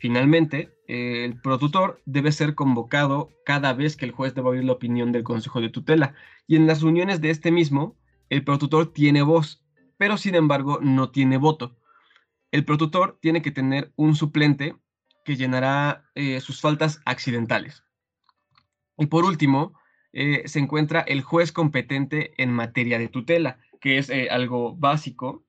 Finalmente, 0.00 0.74
el 0.88 1.40
protutor 1.40 2.02
debe 2.06 2.32
ser 2.32 2.56
convocado 2.56 3.30
cada 3.44 3.74
vez 3.74 3.96
que 3.96 4.06
el 4.06 4.12
juez 4.12 4.34
deba 4.34 4.50
oír 4.50 4.64
la 4.64 4.72
opinión 4.72 5.12
del 5.12 5.22
Consejo 5.22 5.60
de 5.60 5.68
Tutela. 5.68 6.14
Y 6.48 6.56
en 6.56 6.66
las 6.66 6.82
reuniones 6.82 7.20
de 7.20 7.30
este 7.30 7.52
mismo, 7.52 7.96
el 8.30 8.42
protutor 8.42 8.92
tiene 8.92 9.22
voz, 9.22 9.62
pero 9.98 10.16
sin 10.16 10.34
embargo 10.34 10.78
no 10.80 11.10
tiene 11.10 11.36
voto. 11.36 11.76
El 12.50 12.64
protutor 12.64 13.18
tiene 13.20 13.42
que 13.42 13.50
tener 13.50 13.92
un 13.96 14.16
suplente 14.16 14.74
que 15.24 15.36
llenará 15.36 16.10
eh, 16.14 16.40
sus 16.40 16.60
faltas 16.60 17.00
accidentales. 17.04 17.84
Y 18.96 19.06
por 19.06 19.24
último, 19.24 19.74
eh, 20.12 20.48
se 20.48 20.58
encuentra 20.58 21.00
el 21.00 21.22
juez 21.22 21.52
competente 21.52 22.32
en 22.42 22.52
materia 22.52 22.98
de 22.98 23.08
tutela, 23.08 23.58
que 23.80 23.98
es 23.98 24.10
eh, 24.10 24.28
algo 24.30 24.74
básico 24.74 25.44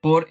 por 0.00 0.26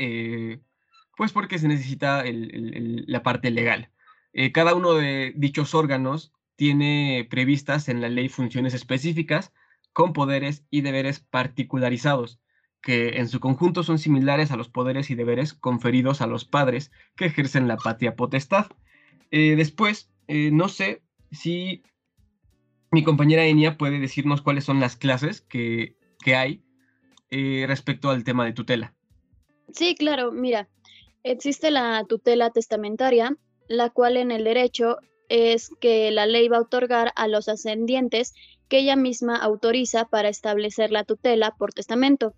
Pues 1.21 1.33
porque 1.33 1.59
se 1.59 1.67
necesita 1.67 2.23
la 2.25 3.21
parte 3.21 3.51
legal. 3.51 3.91
Eh, 4.33 4.51
cada 4.51 4.73
uno 4.73 4.95
de 4.95 5.33
dichos 5.35 5.75
órganos 5.75 6.33
tiene 6.55 7.27
previstas 7.29 7.89
en 7.89 8.01
la 8.01 8.09
ley 8.09 8.27
funciones 8.27 8.73
específicas 8.73 9.53
con 9.93 10.13
poderes 10.13 10.65
y 10.71 10.81
deberes 10.81 11.19
particularizados, 11.19 12.39
que 12.81 13.19
en 13.19 13.29
su 13.29 13.39
conjunto 13.39 13.83
son 13.83 13.99
similares 13.99 14.49
a 14.49 14.55
los 14.55 14.69
poderes 14.69 15.11
y 15.11 15.15
deberes 15.15 15.53
conferidos 15.53 16.21
a 16.21 16.25
los 16.25 16.43
padres 16.43 16.91
que 17.15 17.25
ejercen 17.25 17.67
la 17.67 17.77
patria 17.77 18.15
potestad. 18.15 18.71
Eh, 19.29 19.55
después, 19.55 20.09
eh, 20.27 20.49
no 20.51 20.69
sé 20.69 21.03
si 21.29 21.83
mi 22.89 23.03
compañera 23.03 23.45
Enia 23.45 23.77
puede 23.77 23.99
decirnos 23.99 24.41
cuáles 24.41 24.63
son 24.63 24.79
las 24.79 24.95
clases 24.95 25.41
que, 25.41 25.97
hay 26.25 26.63
eh, 27.29 27.65
respecto 27.67 28.09
al 28.09 28.23
tema 28.23 28.43
de 28.43 28.53
tutela. 28.53 28.95
Sí, 29.71 29.95
claro, 29.95 30.31
mira, 30.31 30.67
existe 31.23 31.71
la 31.71 32.03
tutela 32.07 32.49
testamentaria, 32.51 33.35
la 33.67 33.89
cual 33.89 34.17
en 34.17 34.31
el 34.31 34.43
derecho 34.43 34.97
es 35.29 35.69
que 35.79 36.11
la 36.11 36.25
ley 36.25 36.47
va 36.49 36.57
a 36.57 36.61
otorgar 36.61 37.13
a 37.15 37.27
los 37.27 37.47
ascendientes 37.47 38.33
que 38.67 38.79
ella 38.79 38.95
misma 38.95 39.37
autoriza 39.37 40.05
para 40.05 40.29
establecer 40.29 40.91
la 40.91 41.03
tutela 41.03 41.55
por 41.57 41.73
testamento. 41.73 42.33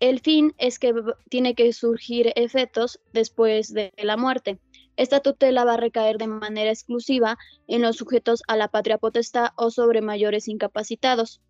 El 0.00 0.20
fin 0.20 0.54
es 0.58 0.78
que 0.78 0.92
tiene 1.28 1.54
que 1.54 1.72
surgir 1.72 2.32
efectos 2.36 3.00
después 3.12 3.72
de 3.72 3.92
la 3.96 4.16
muerte. 4.16 4.58
Esta 4.96 5.20
tutela 5.20 5.64
va 5.64 5.74
a 5.74 5.78
recaer 5.78 6.18
de 6.18 6.26
manera 6.26 6.70
exclusiva 6.70 7.36
en 7.66 7.82
los 7.82 7.96
sujetos 7.96 8.42
a 8.48 8.56
la 8.56 8.68
patria 8.68 8.98
potestad 8.98 9.48
o 9.56 9.70
sobre 9.70 10.02
mayores 10.02 10.48
incapacitados. 10.48 11.40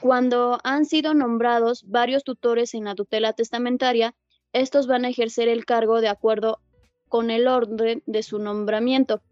Cuando 0.00 0.58
han 0.62 0.84
sido 0.84 1.14
nombrados 1.14 1.84
varios 1.88 2.22
tutores 2.22 2.74
en 2.74 2.84
la 2.84 2.94
tutela 2.94 3.32
testamentaria, 3.32 4.14
estos 4.60 4.86
van 4.86 5.04
a 5.04 5.08
ejercer 5.08 5.48
el 5.48 5.64
cargo 5.64 6.00
de 6.00 6.08
acuerdo 6.08 6.60
con 7.08 7.30
el 7.30 7.46
orden 7.46 8.02
de 8.06 8.22
su 8.22 8.38
nombramiento. 8.38 9.22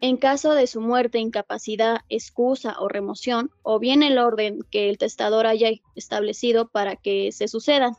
En 0.00 0.16
caso 0.16 0.54
de 0.54 0.66
su 0.66 0.80
muerte, 0.80 1.18
incapacidad, 1.18 2.00
excusa 2.08 2.76
o 2.78 2.88
remoción, 2.88 3.50
o 3.62 3.78
bien 3.78 4.02
el 4.02 4.18
orden 4.18 4.60
que 4.70 4.88
el 4.90 4.98
testador 4.98 5.46
haya 5.46 5.70
establecido 5.96 6.68
para 6.68 6.94
que 6.94 7.32
se 7.32 7.48
sucedan. 7.48 7.94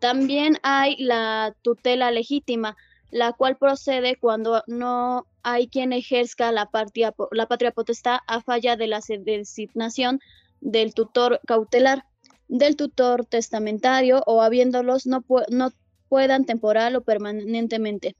También 0.00 0.56
hay 0.62 0.96
la 0.96 1.54
tutela 1.60 2.10
legítima, 2.10 2.76
la 3.10 3.34
cual 3.34 3.58
procede 3.58 4.16
cuando 4.16 4.62
no 4.66 5.26
hay 5.42 5.68
quien 5.68 5.92
ejerzca 5.92 6.52
la 6.52 6.66
patria, 6.70 7.14
la 7.32 7.46
patria 7.46 7.72
potestad 7.72 8.20
a 8.26 8.40
falla 8.40 8.76
de 8.76 8.86
la 8.86 9.00
designación 9.00 10.20
del 10.60 10.94
tutor 10.94 11.40
cautelar, 11.46 12.04
del 12.50 12.74
tutor 12.76 13.24
testamentario 13.24 14.22
o 14.26 14.42
habiéndolos 14.42 15.06
no, 15.06 15.24
no 15.50 15.70
puedan 16.08 16.44
temporal 16.44 16.96
o 16.96 17.02
permanentemente 17.02 18.16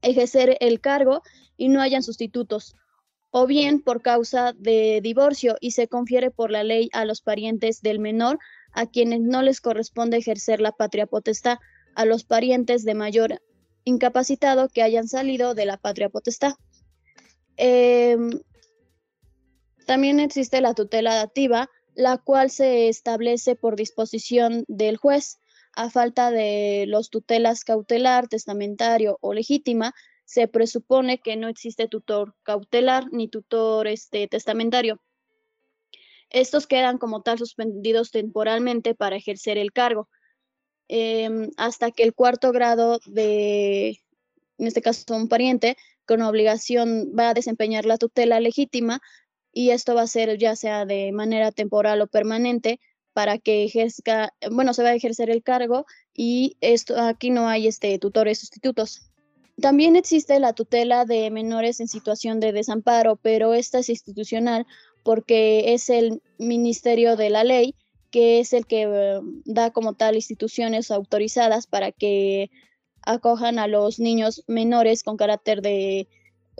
ejercer 0.00 0.56
el 0.60 0.80
cargo 0.80 1.22
y 1.56 1.68
no 1.68 1.82
hayan 1.82 2.02
sustitutos, 2.02 2.76
o 3.30 3.46
bien 3.46 3.82
por 3.82 4.00
causa 4.00 4.54
de 4.54 5.00
divorcio 5.02 5.56
y 5.60 5.72
se 5.72 5.86
confiere 5.86 6.30
por 6.30 6.50
la 6.50 6.64
ley 6.64 6.88
a 6.92 7.04
los 7.04 7.20
parientes 7.20 7.82
del 7.82 7.98
menor 7.98 8.38
a 8.72 8.86
quienes 8.86 9.20
no 9.20 9.42
les 9.42 9.60
corresponde 9.60 10.16
ejercer 10.16 10.60
la 10.60 10.72
patria 10.72 11.06
potestad, 11.06 11.58
a 11.94 12.04
los 12.04 12.24
parientes 12.24 12.84
de 12.84 12.94
mayor 12.94 13.42
incapacitado 13.84 14.68
que 14.68 14.82
hayan 14.82 15.08
salido 15.08 15.54
de 15.54 15.66
la 15.66 15.76
patria 15.76 16.08
potestad. 16.08 16.54
Em, 17.56 18.40
también 19.84 20.20
existe 20.20 20.60
la 20.60 20.74
tutela 20.74 21.14
dativa, 21.14 21.68
la 21.98 22.16
cual 22.16 22.48
se 22.48 22.88
establece 22.88 23.56
por 23.56 23.74
disposición 23.74 24.64
del 24.68 24.96
juez. 24.96 25.40
A 25.74 25.90
falta 25.90 26.30
de 26.30 26.84
los 26.86 27.10
tutelas 27.10 27.64
cautelar, 27.64 28.28
testamentario 28.28 29.18
o 29.20 29.34
legítima, 29.34 29.92
se 30.24 30.46
presupone 30.46 31.18
que 31.18 31.34
no 31.34 31.48
existe 31.48 31.88
tutor 31.88 32.36
cautelar 32.44 33.08
ni 33.10 33.26
tutor 33.26 33.88
este, 33.88 34.28
testamentario. 34.28 35.02
Estos 36.30 36.68
quedan 36.68 36.98
como 36.98 37.22
tal 37.22 37.36
suspendidos 37.38 38.12
temporalmente 38.12 38.94
para 38.94 39.16
ejercer 39.16 39.58
el 39.58 39.72
cargo. 39.72 40.08
Em, 40.86 41.50
hasta 41.56 41.90
que 41.90 42.04
el 42.04 42.14
cuarto 42.14 42.52
grado 42.52 43.00
de, 43.06 43.98
en 44.58 44.66
este 44.68 44.82
caso, 44.82 45.16
un 45.16 45.28
pariente 45.28 45.76
con 46.06 46.22
obligación 46.22 47.12
va 47.18 47.30
a 47.30 47.34
desempeñar 47.34 47.86
la 47.86 47.98
tutela 47.98 48.38
legítima 48.38 49.00
y 49.52 49.70
esto 49.70 49.94
va 49.94 50.02
a 50.02 50.06
ser 50.06 50.38
ya 50.38 50.56
sea 50.56 50.84
de 50.84 51.12
manera 51.12 51.52
temporal 51.52 52.00
o 52.00 52.06
permanente 52.06 52.80
para 53.12 53.38
que 53.38 53.64
ejerza, 53.64 54.32
bueno, 54.50 54.74
se 54.74 54.82
va 54.82 54.90
a 54.90 54.94
ejercer 54.94 55.30
el 55.30 55.42
cargo 55.42 55.86
y 56.14 56.56
esto 56.60 56.98
aquí 57.00 57.30
no 57.30 57.48
hay 57.48 57.66
este 57.66 57.98
tutores 57.98 58.38
sustitutos. 58.38 59.02
También 59.60 59.96
existe 59.96 60.38
la 60.38 60.52
tutela 60.52 61.04
de 61.04 61.30
menores 61.30 61.80
en 61.80 61.88
situación 61.88 62.38
de 62.38 62.52
desamparo, 62.52 63.16
pero 63.16 63.54
esta 63.54 63.80
es 63.80 63.88
institucional 63.88 64.66
porque 65.02 65.74
es 65.74 65.90
el 65.90 66.22
Ministerio 66.38 67.16
de 67.16 67.30
la 67.30 67.42
Ley 67.42 67.74
que 68.10 68.40
es 68.40 68.52
el 68.52 68.66
que 68.66 68.82
eh, 68.82 69.20
da 69.44 69.70
como 69.70 69.94
tal 69.94 70.14
instituciones 70.16 70.90
autorizadas 70.90 71.66
para 71.66 71.92
que 71.92 72.50
acojan 73.02 73.58
a 73.58 73.66
los 73.66 73.98
niños 73.98 74.44
menores 74.46 75.02
con 75.02 75.16
carácter 75.16 75.62
de 75.62 76.08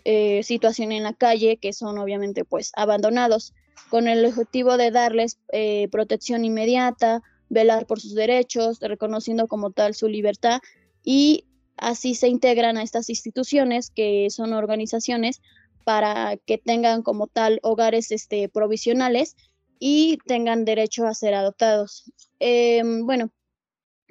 eh, 0.04 0.42
situación 0.42 0.92
en 0.92 1.02
la 1.02 1.12
calle, 1.12 1.56
que 1.56 1.72
son 1.72 1.98
obviamente 1.98 2.44
pues 2.44 2.72
abandonados, 2.76 3.54
con 3.90 4.08
el 4.08 4.24
objetivo 4.24 4.76
de 4.76 4.90
darles 4.90 5.38
eh, 5.52 5.88
protección 5.90 6.44
inmediata, 6.44 7.22
velar 7.48 7.86
por 7.86 8.00
sus 8.00 8.14
derechos, 8.14 8.78
reconociendo 8.80 9.46
como 9.46 9.70
tal 9.70 9.94
su 9.94 10.08
libertad 10.08 10.60
y 11.04 11.44
así 11.76 12.14
se 12.14 12.28
integran 12.28 12.76
a 12.76 12.82
estas 12.82 13.08
instituciones 13.08 13.90
que 13.90 14.28
son 14.30 14.52
organizaciones 14.52 15.40
para 15.84 16.36
que 16.36 16.58
tengan 16.58 17.02
como 17.02 17.28
tal 17.28 17.60
hogares 17.62 18.10
este, 18.10 18.48
provisionales 18.48 19.36
y 19.78 20.18
tengan 20.26 20.64
derecho 20.64 21.06
a 21.06 21.14
ser 21.14 21.34
adoptados. 21.34 22.12
Em, 22.40 23.06
bueno, 23.06 23.30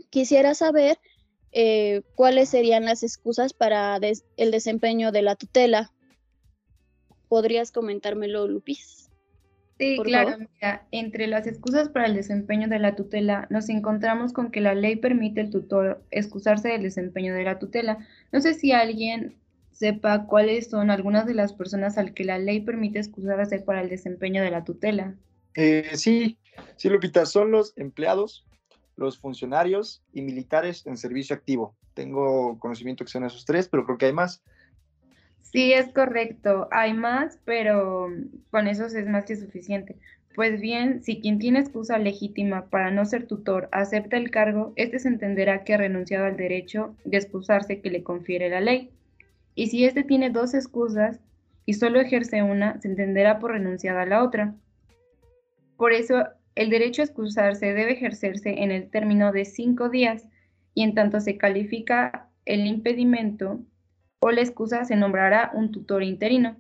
quisiera 0.10 0.56
saber 0.56 0.98
eh, 1.52 2.02
cuáles 2.16 2.50
serían 2.50 2.86
las 2.86 3.04
excusas 3.04 3.54
para 3.54 4.00
el 4.38 4.52
desempeño 4.52 5.12
de 5.12 5.22
la 5.22 5.36
tutela. 5.36 5.92
¿Podrías 7.28 7.72
comentármelo, 7.72 8.48
Lupis? 8.48 9.10
Sí, 9.80 9.98
claro, 10.04 10.38
mira, 10.40 10.88
entre 10.92 11.28
las 11.28 11.46
excusas 11.46 11.90
para 11.90 12.08
el 12.08 12.16
desempeño 12.16 12.68
de 12.68 12.80
la 12.80 12.96
tutela 12.96 13.46
nos 13.52 13.70
encontramos 13.70 14.34
con 14.34 14.50
que 14.50 14.60
la 14.60 14.74
ley 14.74 14.96
permite 14.96 15.42
al 15.42 15.52
tutor 15.52 16.04
excusarse 16.10 16.70
del 16.70 16.82
desempeño 16.82 17.36
de 17.36 17.44
la 17.44 17.60
tutela. 17.60 18.00
No 18.32 18.42
sé 18.42 18.56
si 18.56 18.72
alguien 18.72 19.36
sepa 19.72 20.26
cuáles 20.26 20.72
son 20.72 20.90
algunas 20.90 21.28
de 21.28 21.36
las 21.36 21.54
personas 21.54 22.00
al 22.00 22.16
que 22.16 22.24
la 22.24 22.40
ley 22.40 22.62
permite 22.62 22.98
excusarse 22.98 23.60
para 23.60 23.82
el 23.82 23.90
desempeño 23.90 24.42
de 24.42 24.50
la 24.50 24.64
tutela. 24.64 25.16
Eh, 25.54 25.92
sí, 25.94 26.40
sí, 26.76 26.90
Lupita, 26.90 27.28
son 27.28 27.52
los 27.52 27.74
empleados, 27.78 28.48
los 28.98 29.18
funcionarios 29.18 30.04
y 30.12 30.22
militares 30.22 30.86
en 30.86 30.98
servicio 30.98 31.36
activo. 31.36 31.76
Tengo 31.94 32.60
conocimiento 32.60 33.06
que 33.06 33.12
son 33.12 33.24
esos 33.24 33.46
tres, 33.46 33.70
pero 33.70 33.86
creo 33.86 33.98
que 33.98 34.08
hay 34.08 34.14
más. 34.14 34.44
Sí, 35.42 35.72
es 35.72 35.94
correcto. 35.94 36.68
Hay 36.72 36.94
más, 36.94 37.40
pero 37.46 38.10
con 38.52 38.68
eso 38.68 38.86
es 38.86 39.08
más 39.08 39.26
que 39.26 39.38
suficiente. 39.38 39.96
Pues 40.36 40.62
bien, 40.62 41.02
si 41.04 41.20
quien 41.20 41.40
tiene 41.40 41.60
excusa 41.60 41.98
legítima 41.98 42.70
para 42.70 42.92
no 42.92 43.06
ser 43.06 43.26
tutor 43.26 43.70
acepta 43.72 44.18
el 44.18 44.30
cargo, 44.30 44.74
éste 44.76 45.00
se 45.00 45.08
entenderá 45.08 45.64
que 45.64 45.74
ha 45.74 45.78
renunciado 45.78 46.26
al 46.26 46.38
derecho 46.38 46.96
de 47.06 47.18
excusarse 47.18 47.82
que 47.82 47.90
le 47.90 48.04
confiere 48.04 48.50
la 48.50 48.62
ley. 48.62 48.92
Y 49.56 49.68
si 49.68 49.86
éste 49.86 50.04
tiene 50.04 50.30
dos 50.30 50.54
excusas 50.54 51.20
y 51.66 51.74
solo 51.74 52.00
ejerce 52.00 52.44
una, 52.44 52.80
se 52.82 52.88
entenderá 52.88 53.40
por 53.40 53.52
renunciada 53.52 54.04
a 54.04 54.06
la 54.06 54.24
otra. 54.24 54.54
Por 55.76 55.94
eso, 55.94 56.24
el 56.58 56.72
derecho 56.72 57.04
a 57.04 57.06
excusarse 57.06 57.68
debe 57.68 57.94
ejercerse 57.94 58.64
en 58.64 58.72
el 58.72 58.90
término 58.90 59.32
de 59.32 59.46
cinco 59.46 59.90
días 59.90 60.28
y 60.74 60.82
en 60.82 60.96
tanto 60.96 61.20
se 61.20 61.38
califica 61.38 62.32
el 62.46 62.66
impedimento 62.66 63.64
o 64.20 64.32
la 64.32 64.42
excusa, 64.42 64.84
se 64.84 64.96
nombrará 64.96 65.52
un 65.54 65.72
tutor 65.72 66.02
interino. 66.02 66.58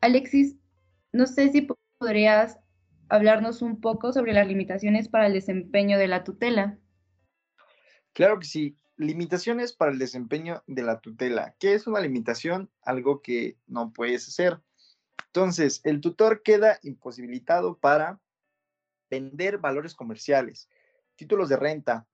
Alexis, 0.00 0.56
no 1.12 1.26
sé 1.26 1.52
si 1.52 1.68
podrías 1.98 2.58
hablarnos 3.10 3.60
un 3.60 3.82
poco 3.82 4.14
sobre 4.14 4.32
las 4.32 4.48
limitaciones 4.48 5.08
para 5.08 5.26
el 5.26 5.34
desempeño 5.34 5.98
de 5.98 6.08
la 6.08 6.24
tutela. 6.24 6.78
Claro 8.14 8.38
que 8.38 8.46
sí. 8.46 8.76
Limitaciones 8.96 9.74
para 9.74 9.92
el 9.92 9.98
desempeño 9.98 10.62
de 10.66 10.82
la 10.82 11.00
tutela. 11.00 11.54
¿Qué 11.58 11.74
es 11.74 11.86
una 11.86 12.00
limitación? 12.00 12.70
Algo 12.80 13.20
que 13.20 13.58
no 13.66 13.92
puedes 13.92 14.28
hacer. 14.28 14.60
Entonces, 15.26 15.82
el 15.84 16.00
tutor 16.00 16.42
queda 16.42 16.78
imposibilitado 16.82 17.76
para 17.76 18.18
vender 19.10 19.58
valores 19.58 19.94
comerciales, 19.94 20.70
títulos 21.16 21.48
de 21.48 21.56
renta, 21.56 22.06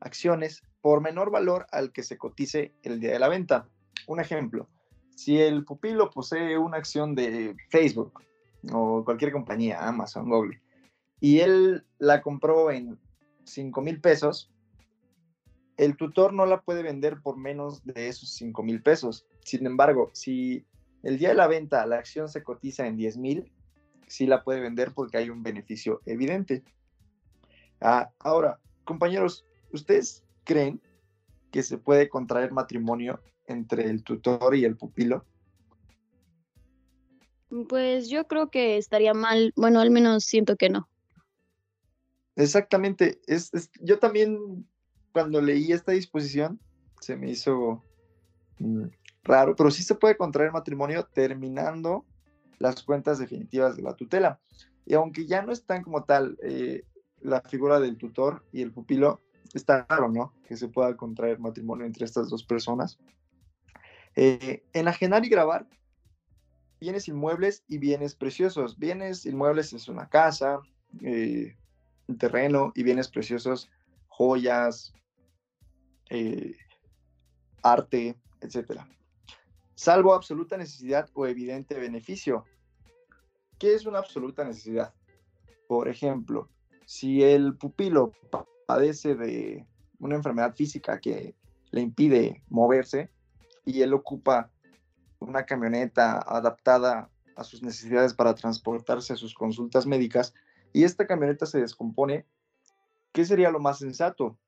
acciones 0.00 0.62
por 0.80 1.00
menor 1.00 1.30
valor 1.30 1.66
al 1.72 1.92
que 1.92 2.02
se 2.02 2.18
cotice 2.18 2.74
el 2.82 3.00
día 3.00 3.12
de 3.12 3.18
la 3.18 3.28
venta. 3.28 3.68
Un 4.06 4.20
ejemplo, 4.20 4.68
si 5.14 5.40
el 5.40 5.64
pupilo 5.64 6.10
posee 6.10 6.58
una 6.58 6.76
acción 6.76 7.14
de 7.14 7.56
Facebook 7.70 8.22
o 8.72 9.04
cualquier 9.04 9.32
compañía, 9.32 9.86
Amazon, 9.86 10.28
Google, 10.28 10.60
y 11.20 11.40
él 11.40 11.86
la 11.98 12.20
compró 12.20 12.70
en 12.70 12.98
5 13.44 13.80
mil 13.80 14.00
pesos, 14.00 14.52
el 15.76 15.96
tutor 15.96 16.32
no 16.32 16.46
la 16.46 16.60
puede 16.62 16.82
vender 16.82 17.20
por 17.22 17.36
menos 17.36 17.84
de 17.84 18.08
esos 18.08 18.30
5 18.34 18.62
mil 18.62 18.82
pesos. 18.82 19.26
Sin 19.44 19.66
embargo, 19.66 20.10
si 20.14 20.66
el 21.02 21.18
día 21.18 21.30
de 21.30 21.34
la 21.34 21.46
venta 21.46 21.86
la 21.86 21.96
acción 21.96 22.28
se 22.28 22.42
cotiza 22.42 22.86
en 22.86 22.96
10 22.96 23.16
mil, 23.18 23.52
sí 24.06 24.26
la 24.26 24.42
puede 24.42 24.60
vender 24.60 24.92
porque 24.94 25.18
hay 25.18 25.30
un 25.30 25.42
beneficio 25.42 26.00
evidente. 26.06 26.62
Ah, 27.80 28.10
ahora, 28.18 28.58
compañeros, 28.84 29.44
¿ustedes 29.72 30.24
creen 30.44 30.80
que 31.50 31.62
se 31.62 31.78
puede 31.78 32.08
contraer 32.08 32.52
matrimonio 32.52 33.20
entre 33.46 33.88
el 33.88 34.02
tutor 34.02 34.54
y 34.54 34.64
el 34.64 34.76
pupilo? 34.76 35.24
Pues 37.68 38.08
yo 38.08 38.26
creo 38.26 38.50
que 38.50 38.76
estaría 38.76 39.14
mal, 39.14 39.52
bueno, 39.56 39.80
al 39.80 39.90
menos 39.90 40.24
siento 40.24 40.56
que 40.56 40.68
no. 40.68 40.88
Exactamente, 42.34 43.20
es, 43.26 43.50
yo 43.80 43.98
también 43.98 44.66
cuando 45.12 45.40
leí 45.40 45.72
esta 45.72 45.92
disposición 45.92 46.60
se 47.00 47.16
me 47.16 47.30
hizo 47.30 47.82
mm, 48.58 48.84
raro, 49.22 49.56
pero 49.56 49.70
sí 49.70 49.82
se 49.82 49.94
puede 49.94 50.16
contraer 50.16 50.52
matrimonio 50.52 51.04
terminando 51.04 52.04
las 52.58 52.82
cuentas 52.82 53.18
definitivas 53.18 53.76
de 53.76 53.82
la 53.82 53.94
tutela. 53.94 54.40
Y 54.84 54.94
aunque 54.94 55.26
ya 55.26 55.42
no 55.42 55.52
están 55.52 55.82
como 55.82 56.04
tal 56.04 56.38
eh, 56.42 56.84
la 57.20 57.40
figura 57.42 57.80
del 57.80 57.96
tutor 57.96 58.44
y 58.52 58.62
el 58.62 58.72
pupilo, 58.72 59.20
está 59.54 59.86
raro, 59.88 60.08
¿no? 60.08 60.34
Que 60.46 60.56
se 60.56 60.68
pueda 60.68 60.96
contraer 60.96 61.38
matrimonio 61.38 61.86
entre 61.86 62.04
estas 62.04 62.28
dos 62.28 62.44
personas. 62.44 62.98
Eh, 64.14 64.64
enajenar 64.72 65.24
y 65.24 65.28
grabar 65.28 65.66
bienes 66.80 67.08
inmuebles 67.08 67.64
y 67.68 67.78
bienes 67.78 68.14
preciosos. 68.14 68.78
Bienes 68.78 69.26
inmuebles 69.26 69.72
es 69.72 69.88
una 69.88 70.08
casa, 70.08 70.60
eh, 71.02 71.56
un 72.06 72.18
terreno 72.18 72.72
y 72.74 72.82
bienes 72.82 73.08
preciosos, 73.08 73.70
joyas, 74.08 74.92
eh, 76.10 76.56
arte, 77.62 78.16
etc. 78.40 78.82
Salvo 79.76 80.14
absoluta 80.14 80.56
necesidad 80.56 81.10
o 81.12 81.26
evidente 81.26 81.78
beneficio. 81.78 82.46
¿Qué 83.58 83.74
es 83.74 83.84
una 83.84 83.98
absoluta 83.98 84.42
necesidad? 84.42 84.94
Por 85.68 85.88
ejemplo, 85.88 86.48
si 86.86 87.22
el 87.22 87.54
pupilo 87.56 88.12
padece 88.66 89.14
de 89.14 89.66
una 89.98 90.14
enfermedad 90.16 90.54
física 90.54 90.98
que 90.98 91.34
le 91.72 91.82
impide 91.82 92.42
moverse 92.48 93.10
y 93.66 93.82
él 93.82 93.92
ocupa 93.92 94.50
una 95.18 95.44
camioneta 95.44 96.20
adaptada 96.26 97.10
a 97.36 97.44
sus 97.44 97.62
necesidades 97.62 98.14
para 98.14 98.34
transportarse 98.34 99.12
a 99.12 99.16
sus 99.16 99.34
consultas 99.34 99.84
médicas 99.84 100.32
y 100.72 100.84
esta 100.84 101.06
camioneta 101.06 101.44
se 101.44 101.60
descompone, 101.60 102.24
¿qué 103.12 103.26
sería 103.26 103.50
lo 103.50 103.60
más 103.60 103.78
sensato? 103.78 104.38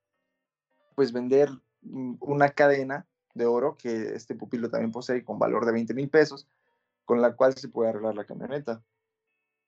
Pues 0.94 1.12
vender 1.12 1.50
una 1.82 2.48
cadena 2.48 3.06
de 3.38 3.46
oro 3.46 3.76
que 3.78 4.14
este 4.14 4.34
pupilo 4.34 4.68
también 4.68 4.92
posee 4.92 5.24
con 5.24 5.38
valor 5.38 5.64
de 5.64 5.72
20 5.72 5.94
mil 5.94 6.10
pesos, 6.10 6.46
con 7.04 7.22
la 7.22 7.34
cual 7.34 7.56
se 7.56 7.68
puede 7.68 7.90
arreglar 7.90 8.14
la 8.14 8.26
camioneta. 8.26 8.84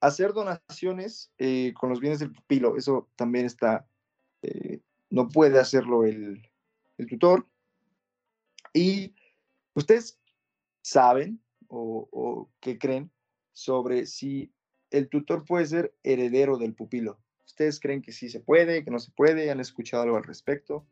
Hacer 0.01 0.33
donaciones 0.33 1.33
eh, 1.39 1.73
con 1.79 1.89
los 1.89 2.01
bienes 2.01 2.19
del 2.19 2.33
pupilo, 2.33 2.77
eso 2.77 3.09
también 3.17 3.47
está, 3.47 3.87
eh, 4.43 4.81
no 5.09 5.29
puede 5.29 5.59
hacerlo 5.59 6.05
el, 6.05 6.43
tutor. 7.09 7.47
Y 8.75 9.15
ustedes 9.75 10.19
saben 10.83 11.41
o, 11.69 12.09
o 12.13 12.51
qué 12.61 12.79
creen 12.79 13.11
sobre 13.53 14.05
si 14.05 14.53
el 14.91 15.09
tutor 15.09 15.45
puede 15.45 15.67
ser 15.67 15.95
heredero 16.03 16.59
del 16.59 16.75
pupilo. 16.75 17.19
¿Ustedes 17.47 17.81
creen 17.81 18.03
que 18.03 18.13
sí 18.13 18.29
se 18.29 18.41
puede, 18.41 18.85
que 18.85 18.91
no 18.91 18.99
se 18.99 19.11
puede? 19.13 19.51
¿Han 19.51 19.61
escuchado 19.61 20.03
algo 20.03 20.17
al 20.17 20.25
respecto? 20.25 20.87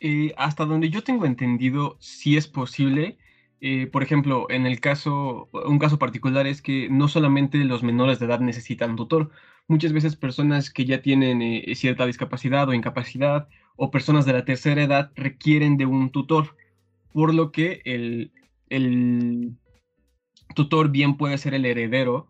Eh, 0.00 0.32
hasta 0.38 0.64
donde 0.64 0.88
yo 0.90 1.04
tengo 1.04 1.26
entendido, 1.26 1.96
sí 2.00 2.36
es 2.36 2.48
posible. 2.48 3.18
Eh, 3.60 3.86
por 3.86 4.02
ejemplo, 4.02 4.46
en 4.50 4.66
el 4.66 4.80
caso, 4.80 5.50
un 5.52 5.78
caso 5.78 5.98
particular 5.98 6.46
es 6.46 6.62
que 6.62 6.88
no 6.90 7.08
solamente 7.08 7.58
los 7.58 7.82
menores 7.82 8.18
de 8.18 8.26
edad 8.26 8.40
necesitan 8.40 8.96
tutor, 8.96 9.30
muchas 9.68 9.92
veces 9.92 10.16
personas 10.16 10.70
que 10.70 10.86
ya 10.86 11.02
tienen 11.02 11.42
eh, 11.42 11.74
cierta 11.74 12.06
discapacidad 12.06 12.68
o 12.68 12.74
incapacidad 12.74 13.48
o 13.76 13.90
personas 13.90 14.24
de 14.24 14.32
la 14.32 14.44
tercera 14.44 14.82
edad 14.82 15.12
requieren 15.16 15.76
de 15.76 15.86
un 15.86 16.10
tutor 16.10 16.56
por 17.12 17.34
lo 17.34 17.52
que 17.52 17.82
el, 17.84 18.32
tutor 20.54 20.90
bien 20.90 21.16
puede 21.16 21.38
ser 21.38 21.54
el 21.54 21.66
heredero 21.66 22.28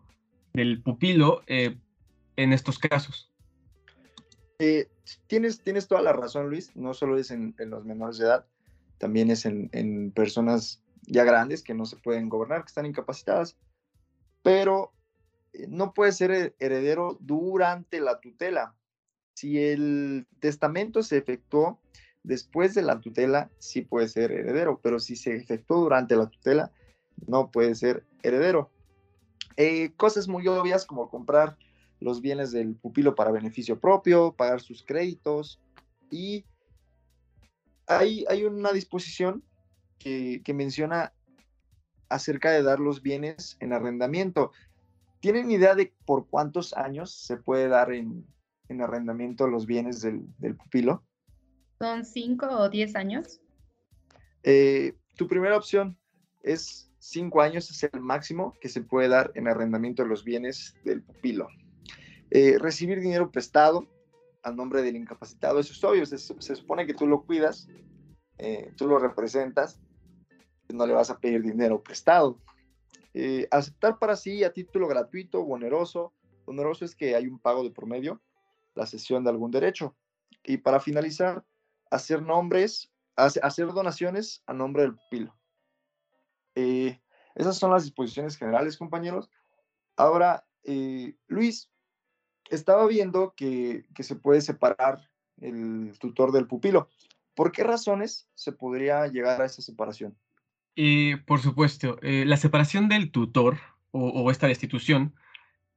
del 0.53 0.81
pupilo 0.81 1.43
en 1.47 2.53
estos 2.53 2.79
casos. 2.79 3.30
Eh, 4.63 4.87
tienes, 5.25 5.61
tienes 5.61 5.87
toda 5.87 6.03
la 6.03 6.13
razón, 6.13 6.51
Luis. 6.51 6.75
No 6.75 6.93
solo 6.93 7.17
es 7.17 7.31
en, 7.31 7.55
los 7.57 7.83
menores 7.83 8.19
de 8.19 8.25
edad, 8.25 8.45
también 8.99 9.31
es 9.31 9.47
en, 9.47 10.11
personas 10.11 10.83
ya 11.07 11.23
grandes 11.23 11.63
que 11.63 11.73
no 11.73 11.85
se 11.85 11.97
pueden 11.97 12.29
gobernar, 12.29 12.61
que 12.61 12.67
están 12.67 12.85
incapacitadas. 12.85 13.57
Pero 14.43 14.93
eh, 15.53 15.65
no 15.67 15.95
puede 15.95 16.11
ser 16.11 16.53
heredero 16.59 17.17
durante 17.19 17.99
la 18.01 18.19
tutela. 18.19 18.75
Si 19.33 19.57
el 19.57 20.27
testamento 20.39 21.01
se 21.01 21.17
efectuó 21.17 21.79
después 22.21 22.75
de 22.75 22.83
la 22.83 22.99
tutela 22.99 23.49
sí 23.57 23.81
puede 23.81 24.09
ser 24.09 24.31
heredero, 24.31 24.79
pero 24.83 24.99
si 24.99 25.15
se 25.15 25.35
efectuó 25.35 25.79
durante 25.79 26.15
la 26.15 26.27
tutela, 26.27 26.71
no 27.25 27.49
puede 27.49 27.73
ser 27.73 28.03
heredero. 28.21 28.69
Eh, 29.57 29.91
cosas 29.97 30.27
muy 30.27 30.47
obvias 30.47 30.85
como 30.85 31.09
comprar 31.09 31.57
los 32.01 32.19
bienes 32.19 32.51
del 32.51 32.75
pupilo 32.75 33.15
para 33.15 33.31
beneficio 33.31 33.79
propio, 33.79 34.33
pagar 34.33 34.59
sus 34.59 34.83
créditos 34.83 35.61
y 36.09 36.43
hay, 37.87 38.25
hay 38.27 38.43
una 38.43 38.71
disposición 38.71 39.43
que, 39.99 40.41
menciona 40.53 41.13
acerca 42.09 42.51
de 42.51 42.63
dar 42.63 42.79
los 42.79 43.01
bienes 43.01 43.55
en 43.59 43.71
arrendamiento. 43.71 44.51
¿Tienen 45.19 45.51
idea 45.51 45.75
de 45.75 45.93
por 46.05 46.27
cuántos 46.27 46.73
años 46.73 47.13
se 47.13 47.37
puede 47.37 47.67
dar 47.67 47.93
en, 47.93 48.25
arrendamiento 48.81 49.47
los 49.47 49.65
bienes 49.65 50.01
del, 50.01 50.23
del 50.39 50.55
pupilo? 50.55 51.03
¿Son 51.79 52.03
cinco 52.03 52.47
o 52.47 52.69
diez 52.69 52.95
años? 52.95 53.41
Eh, 54.43 54.95
tu 55.17 55.27
primera 55.27 55.55
opción 55.55 55.97
es 56.41 56.91
cinco 56.97 57.41
años, 57.41 57.69
es 57.69 57.83
el 57.91 57.99
máximo 57.99 58.55
que 58.61 58.69
se 58.69 58.81
puede 58.81 59.09
dar 59.09 59.31
en 59.35 59.47
arrendamiento 59.47 60.03
de 60.03 60.09
los 60.09 60.23
bienes 60.23 60.75
del 60.83 61.03
pupilo. 61.03 61.47
Eh, 62.31 62.57
recibir 62.59 62.99
dinero 62.99 63.29
prestado 63.29 63.87
a 64.43 64.51
nombre 64.51 64.81
del 64.81 64.95
incapacitado, 64.95 65.59
eso 65.59 65.73
es 65.73 65.83
obvio, 65.83 66.05
se, 66.05 66.17
supone 66.55 66.87
que 66.87 66.93
tú 66.93 67.05
lo 67.05 67.23
cuidas, 67.23 67.67
eh, 68.39 68.73
tú 68.75 68.87
lo 68.87 68.97
representas, 68.97 69.79
no 70.69 70.87
le 70.87 70.93
vas 70.93 71.09
a 71.09 71.19
pedir 71.19 71.41
dinero 71.41 71.83
prestado. 71.83 72.39
aceptar 73.51 73.99
para 73.99 74.15
sí 74.15 74.43
a 74.43 74.53
título 74.53 74.87
gratuito 74.87 75.41
o 75.41 75.53
oneroso. 75.53 76.13
Oneroso 76.45 76.85
es 76.85 76.95
que 76.95 77.15
hay 77.15 77.27
un 77.27 77.39
pago 77.39 77.63
de 77.63 77.71
promedio, 77.71 78.21
la 78.73 78.85
cesión 78.85 79.23
de 79.23 79.29
algún 79.29 79.51
derecho. 79.51 79.95
Y 80.43 80.57
para 80.57 80.79
finalizar, 80.79 81.43
hacer 81.91 82.21
nombres, 82.21 82.91
hacer 83.15 83.67
donaciones 83.67 84.41
a 84.47 84.53
nombre 84.53 84.83
del 84.83 84.95
pupilo. 84.95 85.35
Eh, 86.55 86.99
esas 87.35 87.57
son 87.57 87.71
las 87.71 87.83
disposiciones 87.83 88.37
generales, 88.37 88.77
compañeros. 88.77 89.29
Ahora, 89.95 90.45
eh, 90.63 91.15
Luis, 91.27 91.69
estaba 92.55 92.85
viendo 92.87 93.33
que, 93.35 93.85
se 93.99 94.15
puede 94.15 94.41
separar 94.41 95.09
el 95.39 95.97
tutor 95.99 96.31
del 96.31 96.47
pupilo. 96.47 96.89
¿Por 97.35 97.51
qué 97.51 97.63
razones 97.63 98.27
se 98.35 98.51
podría 98.51 99.07
llegar 99.07 99.41
a 99.41 99.45
esa 99.45 99.61
separación? 99.61 100.15
Eh, 100.75 101.17
por 101.25 101.39
supuesto, 101.39 101.97
la 102.01 102.37
separación 102.37 102.87
del 102.87 103.11
tutor 103.11 103.57
o, 103.91 104.07
o, 104.09 104.31
esta 104.31 104.47
destitución 104.47 105.13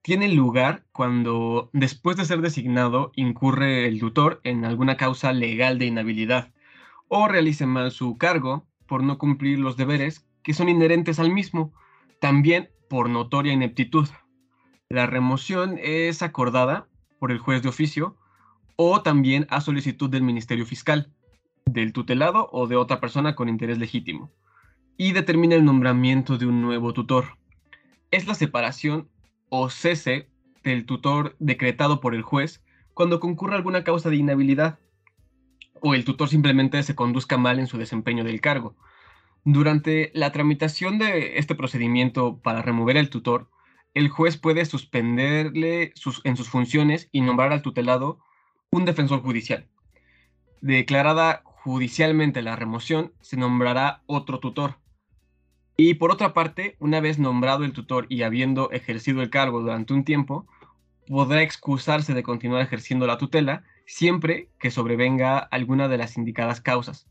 tiene 0.02 0.28
lugar 0.28 0.84
cuando, 0.92 1.70
después 1.72 2.16
de 2.16 2.24
ser 2.24 2.40
designado, 2.42 3.10
incurre 3.16 3.88
el 3.88 3.98
tutor 3.98 4.40
en 4.44 4.64
alguna 4.64 4.96
causa 4.96 5.32
legal 5.32 5.78
de 5.78 5.87
inhabilidad 5.87 6.52
o 7.08 7.28
realice 7.28 7.66
mal 7.66 7.90
su 7.90 8.18
cargo 8.18 8.66
por 8.87 9.02
no 9.02 9.18
cumplir 9.18 9.58
los 9.58 9.76
deberes 9.76 10.26
que 10.42 10.54
son 10.54 10.68
inherentes 10.68 11.18
al 11.18 11.32
mismo, 11.32 11.72
también 12.20 12.70
por 12.88 13.08
notoria 13.08 13.52
ineptitud. 13.52 14.08
La 14.94 15.07
remoción 15.07 15.80
es 15.83 16.22
acordada 16.22 16.87
por 17.18 17.33
el 17.33 17.40
juez 17.40 17.64
de 17.64 17.68
oficio 17.68 18.16
o 18.76 19.02
también 19.02 19.44
a 19.50 19.61
solicitud 19.61 20.09
del 20.09 20.22
Ministerio 20.22 20.64
Fiscal, 20.66 21.11
del 21.66 21.92
tutelado 21.92 22.48
o 22.52 22.68
de 22.68 22.76
otra 22.76 23.00
persona 23.00 23.35
con 23.35 23.48
interés 23.48 23.78
legítimo, 23.78 24.30
y 24.96 25.11
determina 25.11 25.57
el 25.57 25.64
nombramiento 25.64 26.38
de 26.38 26.46
un 26.46 26.62
nuevo 26.62 26.92
tutor. 26.92 27.38
Es 28.12 28.28
la 28.28 28.37
separación 28.37 29.09
o 29.48 29.68
cese 29.68 30.28
del 30.62 30.87
tutor 30.87 31.35
decretado 31.40 31.98
por 31.98 32.14
el 32.14 32.22
juez 32.22 32.62
cuando 32.94 33.18
concurra 33.18 33.57
alguna 33.57 33.83
causa 33.83 34.11
de 34.11 34.16
inhabilidad 34.16 34.78
o 35.80 35.94
el 35.94 36.04
tutor 36.04 36.28
simplemente 36.28 36.80
se 36.85 36.94
conduzca 36.94 37.37
mal 37.37 37.59
en 37.59 37.66
su 37.66 37.78
desempeño 37.78 38.22
del 38.22 38.40
cargo. 38.40 38.76
Durante 39.44 40.12
la 40.14 40.30
tramitación 40.30 40.98
de 40.98 41.37
este 41.38 41.57
procedimiento 41.57 42.38
para 42.38 42.62
remover 42.62 42.96
al 42.96 43.11
tutor, 43.11 43.50
el 43.94 44.09
juez 44.09 44.37
puede 44.37 44.64
suspenderle 44.64 45.92
en 46.24 46.37
sus 46.37 46.48
funciones 46.48 47.09
y 47.12 47.20
nombrar 47.20 47.52
al 47.52 47.62
tutelado 47.62 48.18
un 48.70 48.85
defensor 48.85 49.22
judicial. 49.22 49.68
declarada 50.61 51.42
judicialmente 51.44 52.42
la 52.42 52.57
remoción, 52.57 53.12
se 53.20 53.37
nombrará 53.37 54.02
otro 54.07 54.40
tutor. 54.40 54.78
Y 55.76 55.94
por 55.94 56.11
otra 56.11 56.35
parte, 56.35 56.76
una 56.78 57.00
vez 57.00 57.18
nombrado 57.18 57.64
el 57.64 57.72
tutor 57.72 58.07
y 58.09 58.22
habiendo 58.22 58.70
ejercido 58.70 59.22
el 59.22 59.30
cargo 59.30 59.61
durante 59.61 59.94
un 59.94 60.04
tiempo, 60.04 60.46
podrá 61.07 61.42
excusarse 61.42 62.14
de 62.14 62.22
continuar 62.22 62.62
ejerciendo 62.62 63.07
la 63.07 63.18
tutela 63.18 63.64
siempre 63.87 64.48
que 64.59 64.70
sobrevenga 64.70 65.38
alguna 65.38 65.88
de 65.88 65.98
las 65.98 66.16
indicadas 66.16 66.61
causas. 66.61 67.07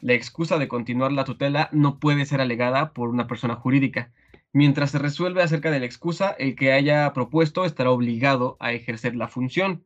La 0.00 0.14
excusa 0.14 0.58
de 0.58 0.68
continuar 0.68 1.12
la 1.12 1.24
tutela 1.24 1.68
no 1.72 1.98
puede 1.98 2.26
ser 2.26 2.40
alegada 2.40 2.92
por 2.92 3.08
una 3.08 3.26
persona 3.26 3.54
jurídica. 3.54 4.12
Mientras 4.52 4.90
se 4.90 4.98
resuelve 4.98 5.42
acerca 5.42 5.70
de 5.70 5.80
la 5.80 5.86
excusa, 5.86 6.30
el 6.30 6.54
que 6.56 6.72
haya 6.72 7.12
propuesto 7.14 7.64
estará 7.64 7.90
obligado 7.90 8.56
a 8.60 8.72
ejercer 8.72 9.16
la 9.16 9.28
función. 9.28 9.84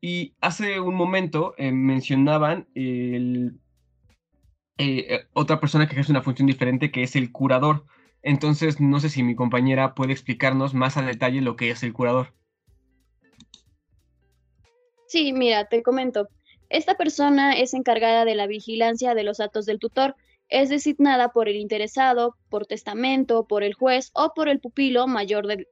Y 0.00 0.34
hace 0.40 0.80
un 0.80 0.94
momento 0.94 1.54
eh, 1.56 1.72
mencionaban 1.72 2.68
eh, 2.74 3.52
eh, 4.78 5.26
otra 5.32 5.60
persona 5.60 5.86
que 5.86 5.92
ejerce 5.92 6.12
una 6.12 6.22
función 6.22 6.46
diferente, 6.46 6.90
que 6.90 7.02
es 7.02 7.16
el 7.16 7.32
curador. 7.32 7.86
Entonces, 8.22 8.80
no 8.80 9.00
sé 9.00 9.08
si 9.08 9.22
mi 9.22 9.34
compañera 9.34 9.94
puede 9.94 10.12
explicarnos 10.12 10.74
más 10.74 10.96
a 10.96 11.02
detalle 11.02 11.40
lo 11.40 11.56
que 11.56 11.70
es 11.70 11.82
el 11.82 11.92
curador. 11.92 12.34
Sí, 15.06 15.32
mira, 15.32 15.66
te 15.66 15.82
comento. 15.82 16.28
Esta 16.68 16.96
persona 16.96 17.52
es 17.52 17.74
encargada 17.74 18.24
de 18.24 18.34
la 18.34 18.46
vigilancia 18.46 19.14
de 19.14 19.24
los 19.24 19.40
actos 19.40 19.66
del 19.66 19.78
tutor. 19.78 20.16
Es 20.52 20.68
designada 20.68 21.30
por 21.30 21.48
el 21.48 21.56
interesado, 21.56 22.36
por 22.50 22.66
testamento, 22.66 23.46
por 23.46 23.62
el 23.62 23.72
juez 23.72 24.10
o 24.12 24.34
por 24.34 24.50
el 24.50 24.60
pupilo 24.60 25.06
mayor 25.06 25.46
de 25.46 25.66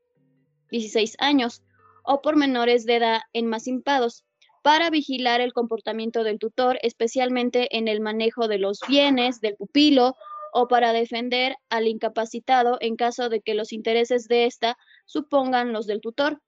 16 0.71 1.17
años 1.19 1.63
o 2.03 2.23
por 2.23 2.37
menores 2.37 2.87
de 2.87 2.97
edad 2.97 3.21
enmacimpados 3.35 4.25
para 4.63 4.89
vigilar 4.89 5.43
el 5.43 5.53
comportamiento 5.53 6.25
del 6.25 6.39
tutor, 6.39 6.79
especialmente 6.81 7.77
en 7.77 7.89
el 7.89 8.01
manejo 8.01 8.49
de 8.49 8.57
los 8.57 8.81
bienes 8.89 9.43
del 9.43 9.55
pupilo 9.57 10.17
o 10.55 10.67
para 10.67 10.95
defender 10.95 11.57
al 11.69 11.87
incapacitado 11.87 12.79
en 12.81 12.97
caso 12.97 13.29
de 13.29 13.43
que 13.43 13.53
los 13.53 13.75
intereses 13.75 14.29
de 14.29 14.47
ésta 14.47 14.79
supongan 15.05 15.75
los 15.75 15.87
del 15.87 16.01
tutor. 16.01 16.41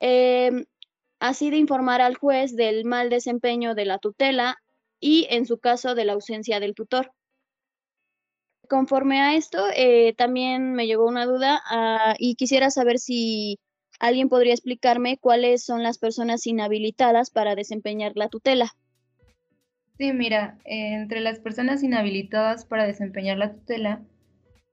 Em, 0.00 0.64
así 1.20 1.50
de 1.50 1.58
informar 1.58 2.00
al 2.00 2.16
juez 2.16 2.56
del 2.56 2.86
mal 2.86 3.10
desempeño 3.10 3.74
de 3.74 3.84
la 3.84 3.98
tutela 3.98 4.56
y, 5.00 5.26
en 5.28 5.44
su 5.44 5.58
caso, 5.58 5.94
de 5.94 6.06
la 6.06 6.14
ausencia 6.14 6.60
del 6.60 6.74
tutor. 6.74 7.12
Conforme 8.68 9.20
a 9.20 9.34
esto, 9.34 9.58
eh, 9.74 10.14
también 10.16 10.74
me 10.74 10.86
llegó 10.86 11.06
una 11.06 11.26
duda 11.26 11.60
ah, 11.70 12.14
y 12.18 12.34
quisiera 12.34 12.70
saber 12.70 12.98
si 12.98 13.58
¿Alguien 13.98 14.28
podría 14.28 14.54
explicarme 14.54 15.18
cuáles 15.18 15.64
son 15.64 15.82
las 15.82 15.98
personas 15.98 16.46
inhabilitadas 16.46 17.30
para 17.30 17.56
desempeñar 17.56 18.12
la 18.14 18.28
tutela? 18.28 18.72
Sí, 19.98 20.12
mira, 20.12 20.58
entre 20.64 21.18
las 21.18 21.40
personas 21.40 21.82
inhabilitadas 21.82 22.64
para 22.64 22.86
desempeñar 22.86 23.38
la 23.38 23.52
tutela, 23.52 24.02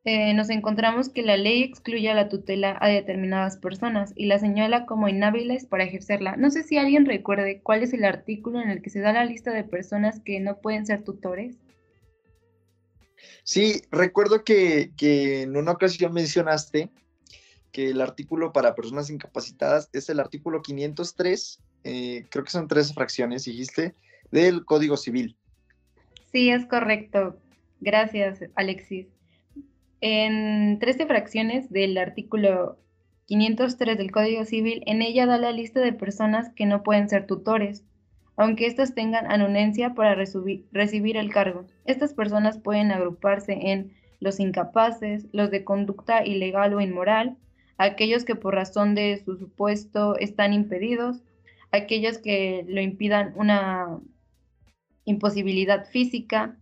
eh, 0.04 0.36
nos 0.36 0.52
encontramos 0.52 1.10
que 1.10 1.24
la 1.24 1.38
ley 1.38 1.64
excluye 1.64 2.12
a 2.12 2.14
la 2.14 2.30
tutela 2.30 2.78
a 2.80 2.88
determinadas 2.88 3.58
personas 3.58 4.14
y 4.16 4.28
la 4.28 4.38
señala 4.38 4.86
como 4.86 5.08
inhábiles 5.10 5.66
para 5.66 5.86
ejercerla. 5.86 6.36
No 6.38 6.52
sé 6.52 6.62
si 6.62 6.78
alguien 6.78 7.08
recuerde 7.08 7.62
cuál 7.64 7.82
es 7.82 7.94
el 7.94 8.06
artículo 8.06 8.62
en 8.62 8.70
el 8.70 8.84
que 8.84 8.92
se 8.92 9.00
da 9.00 9.12
la 9.12 9.26
lista 9.26 9.52
de 9.52 9.64
personas 9.64 10.20
que 10.20 10.40
no 10.40 10.58
pueden 10.58 10.86
ser 10.86 11.04
tutores. 11.04 11.58
Sí, 13.44 13.82
recuerdo 13.92 14.44
que, 14.44 14.92
en 15.00 15.56
una 15.56 15.72
ocasión 15.72 16.14
mencionaste 16.14 16.90
que 17.72 17.90
el 17.90 18.02
artículo 18.02 18.54
para 18.54 18.76
personas 18.76 19.10
incapacitadas 19.10 19.90
es 19.94 20.10
el 20.10 20.20
artículo 20.20 20.62
503, 20.62 21.60
eh, 21.84 22.26
creo 22.30 22.44
que 22.44 22.52
son 22.52 22.68
tres 22.68 22.94
fracciones, 22.94 23.46
dijiste, 23.46 23.94
del 24.32 24.66
Código 24.66 24.98
Civil. 24.98 25.38
Sí, 26.32 26.50
es 26.50 26.66
correcto. 26.66 27.38
Gracias, 27.82 28.40
Alexis. 28.56 29.08
En 30.02 30.80
13 30.80 31.06
fracciones 31.06 31.70
del 31.70 31.98
artículo 31.98 32.78
503 33.28 33.98
del 33.98 34.12
Código 34.12 34.46
Civil, 34.46 34.84
en 34.86 35.02
ella 35.02 35.26
da 35.26 35.38
la 35.38 35.52
lista 35.52 35.80
de 35.80 35.94
personas 35.94 36.50
que 36.56 36.66
no 36.66 36.84
pueden 36.84 37.10
ser 37.10 37.26
tutores, 37.26 37.84
aunque 38.38 38.68
éstas 38.68 38.94
tengan 38.94 39.32
anuencia 39.32 39.94
para 39.94 40.16
recibir 40.16 41.18
el 41.18 41.32
cargo. 41.32 41.66
Estas 41.86 42.14
personas 42.14 42.58
pueden 42.58 42.92
agruparse 42.92 43.54
en 43.72 43.94
los 44.20 44.40
incapaces, 44.40 45.28
los 45.32 45.52
de 45.52 45.64
conducta 45.64 46.26
ilegal 46.26 46.74
o 46.74 46.82
inmoral, 46.82 47.38
aquellos 47.78 48.26
que 48.26 48.36
por 48.36 48.56
razón 48.56 48.96
de 48.96 49.22
su 49.24 49.38
supuesto 49.38 50.18
están 50.18 50.54
impedidos, 50.54 51.22
aquellos 51.72 52.18
que 52.18 52.66
lo 52.68 52.82
impidan 52.82 53.34
una 53.36 54.00
imposibilidad 55.06 55.86
física, 55.86 56.58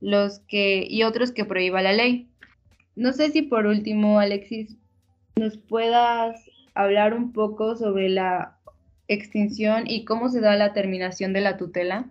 los 0.00 0.40
que 0.40 0.86
y 0.88 1.02
otros 1.04 1.32
que 1.32 1.44
prohíba 1.44 1.82
la 1.82 1.92
ley. 1.92 2.28
No 2.94 3.12
sé 3.12 3.30
si 3.30 3.42
por 3.42 3.66
último, 3.66 4.18
Alexis, 4.18 4.76
nos 5.36 5.56
puedas 5.56 6.44
hablar 6.74 7.14
un 7.14 7.32
poco 7.32 7.76
sobre 7.76 8.08
la 8.08 8.58
extinción 9.08 9.84
y 9.86 10.04
cómo 10.04 10.28
se 10.28 10.40
da 10.40 10.56
la 10.56 10.72
terminación 10.72 11.32
de 11.32 11.40
la 11.40 11.56
tutela. 11.56 12.10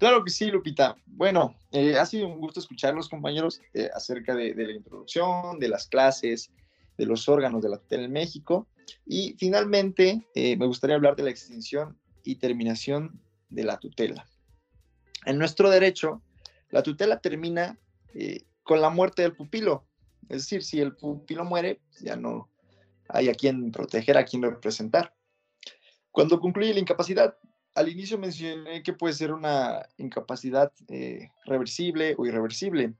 Claro 0.00 0.24
que 0.24 0.30
sí, 0.30 0.50
Lupita. 0.50 0.96
Bueno, 1.04 1.54
eh, 1.72 1.98
ha 1.98 2.06
sido 2.06 2.26
un 2.26 2.40
gusto 2.40 2.58
escucharlos, 2.58 3.10
compañeros, 3.10 3.60
eh, 3.74 3.90
acerca 3.94 4.34
de, 4.34 4.54
la 4.54 4.72
introducción, 4.72 5.58
de 5.58 5.68
las 5.68 5.88
clases, 5.88 6.50
de 6.96 7.04
los 7.04 7.28
órganos 7.28 7.62
de 7.62 7.68
la 7.68 7.76
tutela 7.76 8.04
en 8.04 8.12
México. 8.12 8.66
Y 9.04 9.36
finalmente, 9.38 10.26
eh, 10.34 10.56
me 10.56 10.66
gustaría 10.66 10.96
hablar 10.96 11.16
de 11.16 11.24
la 11.24 11.30
extinción 11.30 11.98
y 12.24 12.36
terminación 12.36 13.20
de 13.50 13.64
la 13.64 13.78
tutela. 13.78 14.26
En 15.26 15.36
nuestro 15.36 15.68
derecho, 15.68 16.22
la 16.70 16.82
tutela 16.82 17.20
termina 17.20 17.78
con 18.62 18.80
la 18.80 18.88
muerte 18.88 19.20
del 19.20 19.36
pupilo. 19.36 19.84
Es 20.30 20.44
decir, 20.44 20.64
si 20.64 20.80
el 20.80 20.96
pupilo 20.96 21.44
muere, 21.44 21.80
ya 22.00 22.16
no 22.16 22.48
hay 23.06 23.28
a 23.28 23.34
quien 23.34 23.70
proteger, 23.70 24.16
a 24.16 24.24
quien 24.24 24.42
representar. 24.42 25.12
Cuando 26.10 26.40
concluye 26.40 26.74
la 26.74 26.80
incapacidad, 26.80 27.36
al 27.74 27.88
inicio 27.88 28.18
mencioné 28.18 28.82
que 28.82 28.92
puede 28.92 29.14
ser 29.14 29.32
una 29.32 29.86
incapacidad 29.96 30.72
eh, 30.88 31.30
reversible 31.44 32.14
o 32.18 32.26
irreversible. 32.26 32.94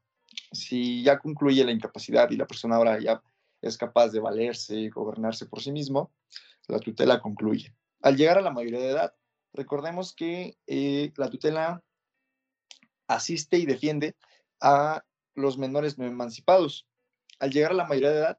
Si 0.52 1.02
ya 1.02 1.18
concluye 1.18 1.64
la 1.64 1.72
incapacidad 1.72 2.30
y 2.30 2.36
la 2.36 2.46
persona 2.46 2.76
ahora 2.76 3.00
ya 3.00 3.22
es 3.62 3.76
capaz 3.76 4.08
de 4.08 4.20
valerse 4.20 4.76
y 4.76 4.88
gobernarse 4.88 5.46
por 5.46 5.60
sí 5.60 5.72
mismo, 5.72 6.12
la 6.68 6.78
tutela 6.78 7.20
concluye. 7.20 7.74
Al 8.00 8.16
llegar 8.16 8.38
a 8.38 8.42
la 8.42 8.52
mayoría 8.52 8.80
de 8.80 8.90
edad, 8.90 9.14
recordemos 9.52 10.14
que 10.14 10.56
eh, 10.66 11.12
la 11.16 11.28
tutela 11.28 11.82
asiste 13.08 13.58
y 13.58 13.66
defiende 13.66 14.16
a 14.60 15.04
los 15.34 15.58
menores 15.58 15.98
no 15.98 16.06
emancipados. 16.06 16.86
Al 17.40 17.50
llegar 17.50 17.72
a 17.72 17.74
la 17.74 17.86
mayoría 17.86 18.10
de 18.10 18.18
edad, 18.18 18.38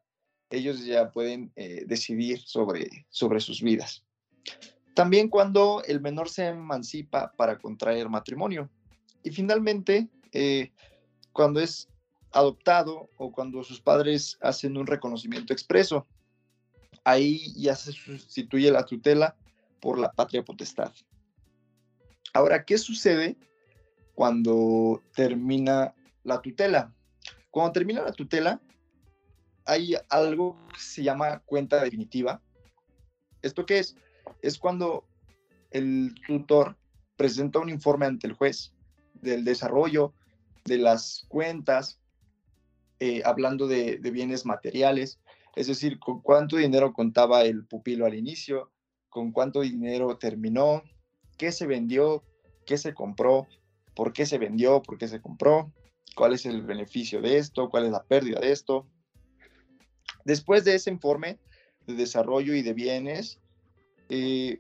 ellos 0.50 0.86
ya 0.86 1.12
pueden 1.12 1.52
eh, 1.56 1.84
decidir 1.86 2.40
sobre, 2.40 3.06
sobre 3.10 3.40
sus 3.40 3.62
vidas. 3.62 4.06
También 4.94 5.30
cuando 5.30 5.84
el 5.88 6.02
menor 6.02 6.30
se 6.30 6.48
emancipa 6.48 7.32
para 7.38 7.58
contraer 7.58 8.10
matrimonio. 8.10 8.70
Y 9.24 9.32
finalmente, 9.32 10.10
eh, 10.34 10.72
cuando 11.32 11.60
es 11.60 11.88
adoptado 12.32 13.10
o 13.18 13.32
cuando 13.32 13.64
sus 13.64 13.82
padres 13.82 14.38
hacen 14.42 14.78
un 14.78 14.88
reconocimiento 14.88 15.54
expreso. 15.54 16.08
Ahí 17.04 17.54
ya 17.56 17.76
se 17.76 17.92
sustituye 17.92 18.72
la 18.72 18.86
tutela 18.86 19.36
por 19.80 20.00
la 20.00 20.12
patria 20.12 20.44
potestad. 20.44 20.92
Ahora, 22.34 22.64
¿qué 22.64 22.78
sucede 22.78 23.36
cuando 24.16 25.02
termina 25.16 25.94
la 26.24 26.42
tutela? 26.42 26.94
Cuando 27.50 27.74
termina 27.74 28.02
la 28.02 28.14
tutela, 28.14 28.62
hay 29.66 29.96
algo 30.10 30.58
que 30.74 30.80
se 30.80 31.04
llama 31.04 31.40
cuenta 31.40 31.84
definitiva. 31.84 32.42
¿Esto 33.42 33.66
qué 33.66 33.80
es? 33.80 33.96
Es 34.42 34.58
cuando 34.58 35.06
el 35.72 36.16
tutor 36.28 36.78
presenta 37.16 37.60
un 37.60 37.70
informe 37.70 38.06
ante 38.06 38.28
el 38.28 38.34
juez 38.34 38.74
del 39.14 39.44
desarrollo 39.44 40.14
de 40.66 40.78
las 40.78 41.26
cuentas 41.28 42.00
eh, 43.04 43.24
hablando 43.26 43.68
de, 43.68 43.98
bienes 43.98 44.46
materiales, 44.46 45.20
es 45.56 45.66
decir, 45.66 45.98
con 45.98 46.22
cuánto 46.22 46.58
dinero 46.58 46.94
contaba 46.94 47.42
el 47.42 47.66
pupilo 47.66 48.06
al 48.06 48.14
inicio, 48.14 48.70
con 49.10 49.32
cuánto 49.32 49.62
dinero 49.62 50.20
terminó, 50.20 50.84
qué 51.36 51.52
se 51.52 51.66
vendió, 51.66 52.24
qué 52.68 52.78
se 52.78 52.94
compró, 52.94 53.48
por 53.96 54.14
qué 54.14 54.28
se 54.28 54.38
vendió, 54.38 54.84
por 54.84 55.00
qué 55.00 55.08
se 55.08 55.20
compró, 55.20 55.74
cuál 56.16 56.34
es 56.34 56.46
el 56.46 56.62
beneficio 56.62 57.22
de 57.22 57.38
esto, 57.38 57.70
cuál 57.70 57.86
es 57.86 57.92
la 57.92 58.04
pérdida 58.04 58.40
de 58.40 58.52
esto. 58.52 58.88
Después 60.24 60.64
de 60.64 60.76
ese 60.76 60.92
informe 60.92 61.40
de 61.88 61.96
desarrollo 61.96 62.54
y 62.54 62.62
de 62.62 62.74
bienes, 62.74 63.41
eh, 64.12 64.60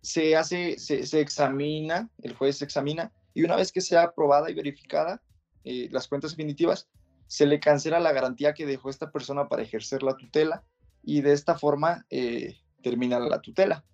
se 0.00 0.34
hace, 0.34 0.78
se, 0.78 1.20
examina, 1.20 2.08
el 2.22 2.34
juez 2.34 2.56
se 2.56 2.64
examina, 2.64 3.12
y 3.34 3.44
una 3.44 3.56
vez 3.56 3.70
que 3.70 3.82
sea 3.82 4.02
aprobada 4.02 4.50
y 4.50 4.54
verificada 4.54 5.22
eh, 5.64 5.88
las 5.90 6.08
cuentas 6.08 6.32
definitivas, 6.32 6.88
se 7.26 7.44
le 7.44 7.60
cancela 7.60 8.00
la 8.00 8.12
garantía 8.12 8.54
que 8.54 8.66
dejó 8.66 8.88
esta 8.88 9.12
persona 9.12 9.48
para 9.48 9.62
ejercer 9.62 10.02
la 10.02 10.16
tutela 10.16 10.64
y 11.02 11.20
de 11.20 11.32
esta 11.32 11.58
forma 11.58 12.06
eh, 12.08 12.56
termina 12.82 13.20
la 13.20 13.42
tutela. 13.42 13.84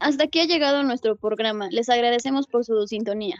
hasta 0.00 0.24
aquí 0.24 0.40
ha 0.40 0.46
llegado 0.46 0.82
nuestro 0.82 1.14
programa. 1.16 1.68
Les 1.70 1.88
agradecemos 1.88 2.46
por 2.46 2.64
su 2.64 2.86
sintonía. 2.86 3.36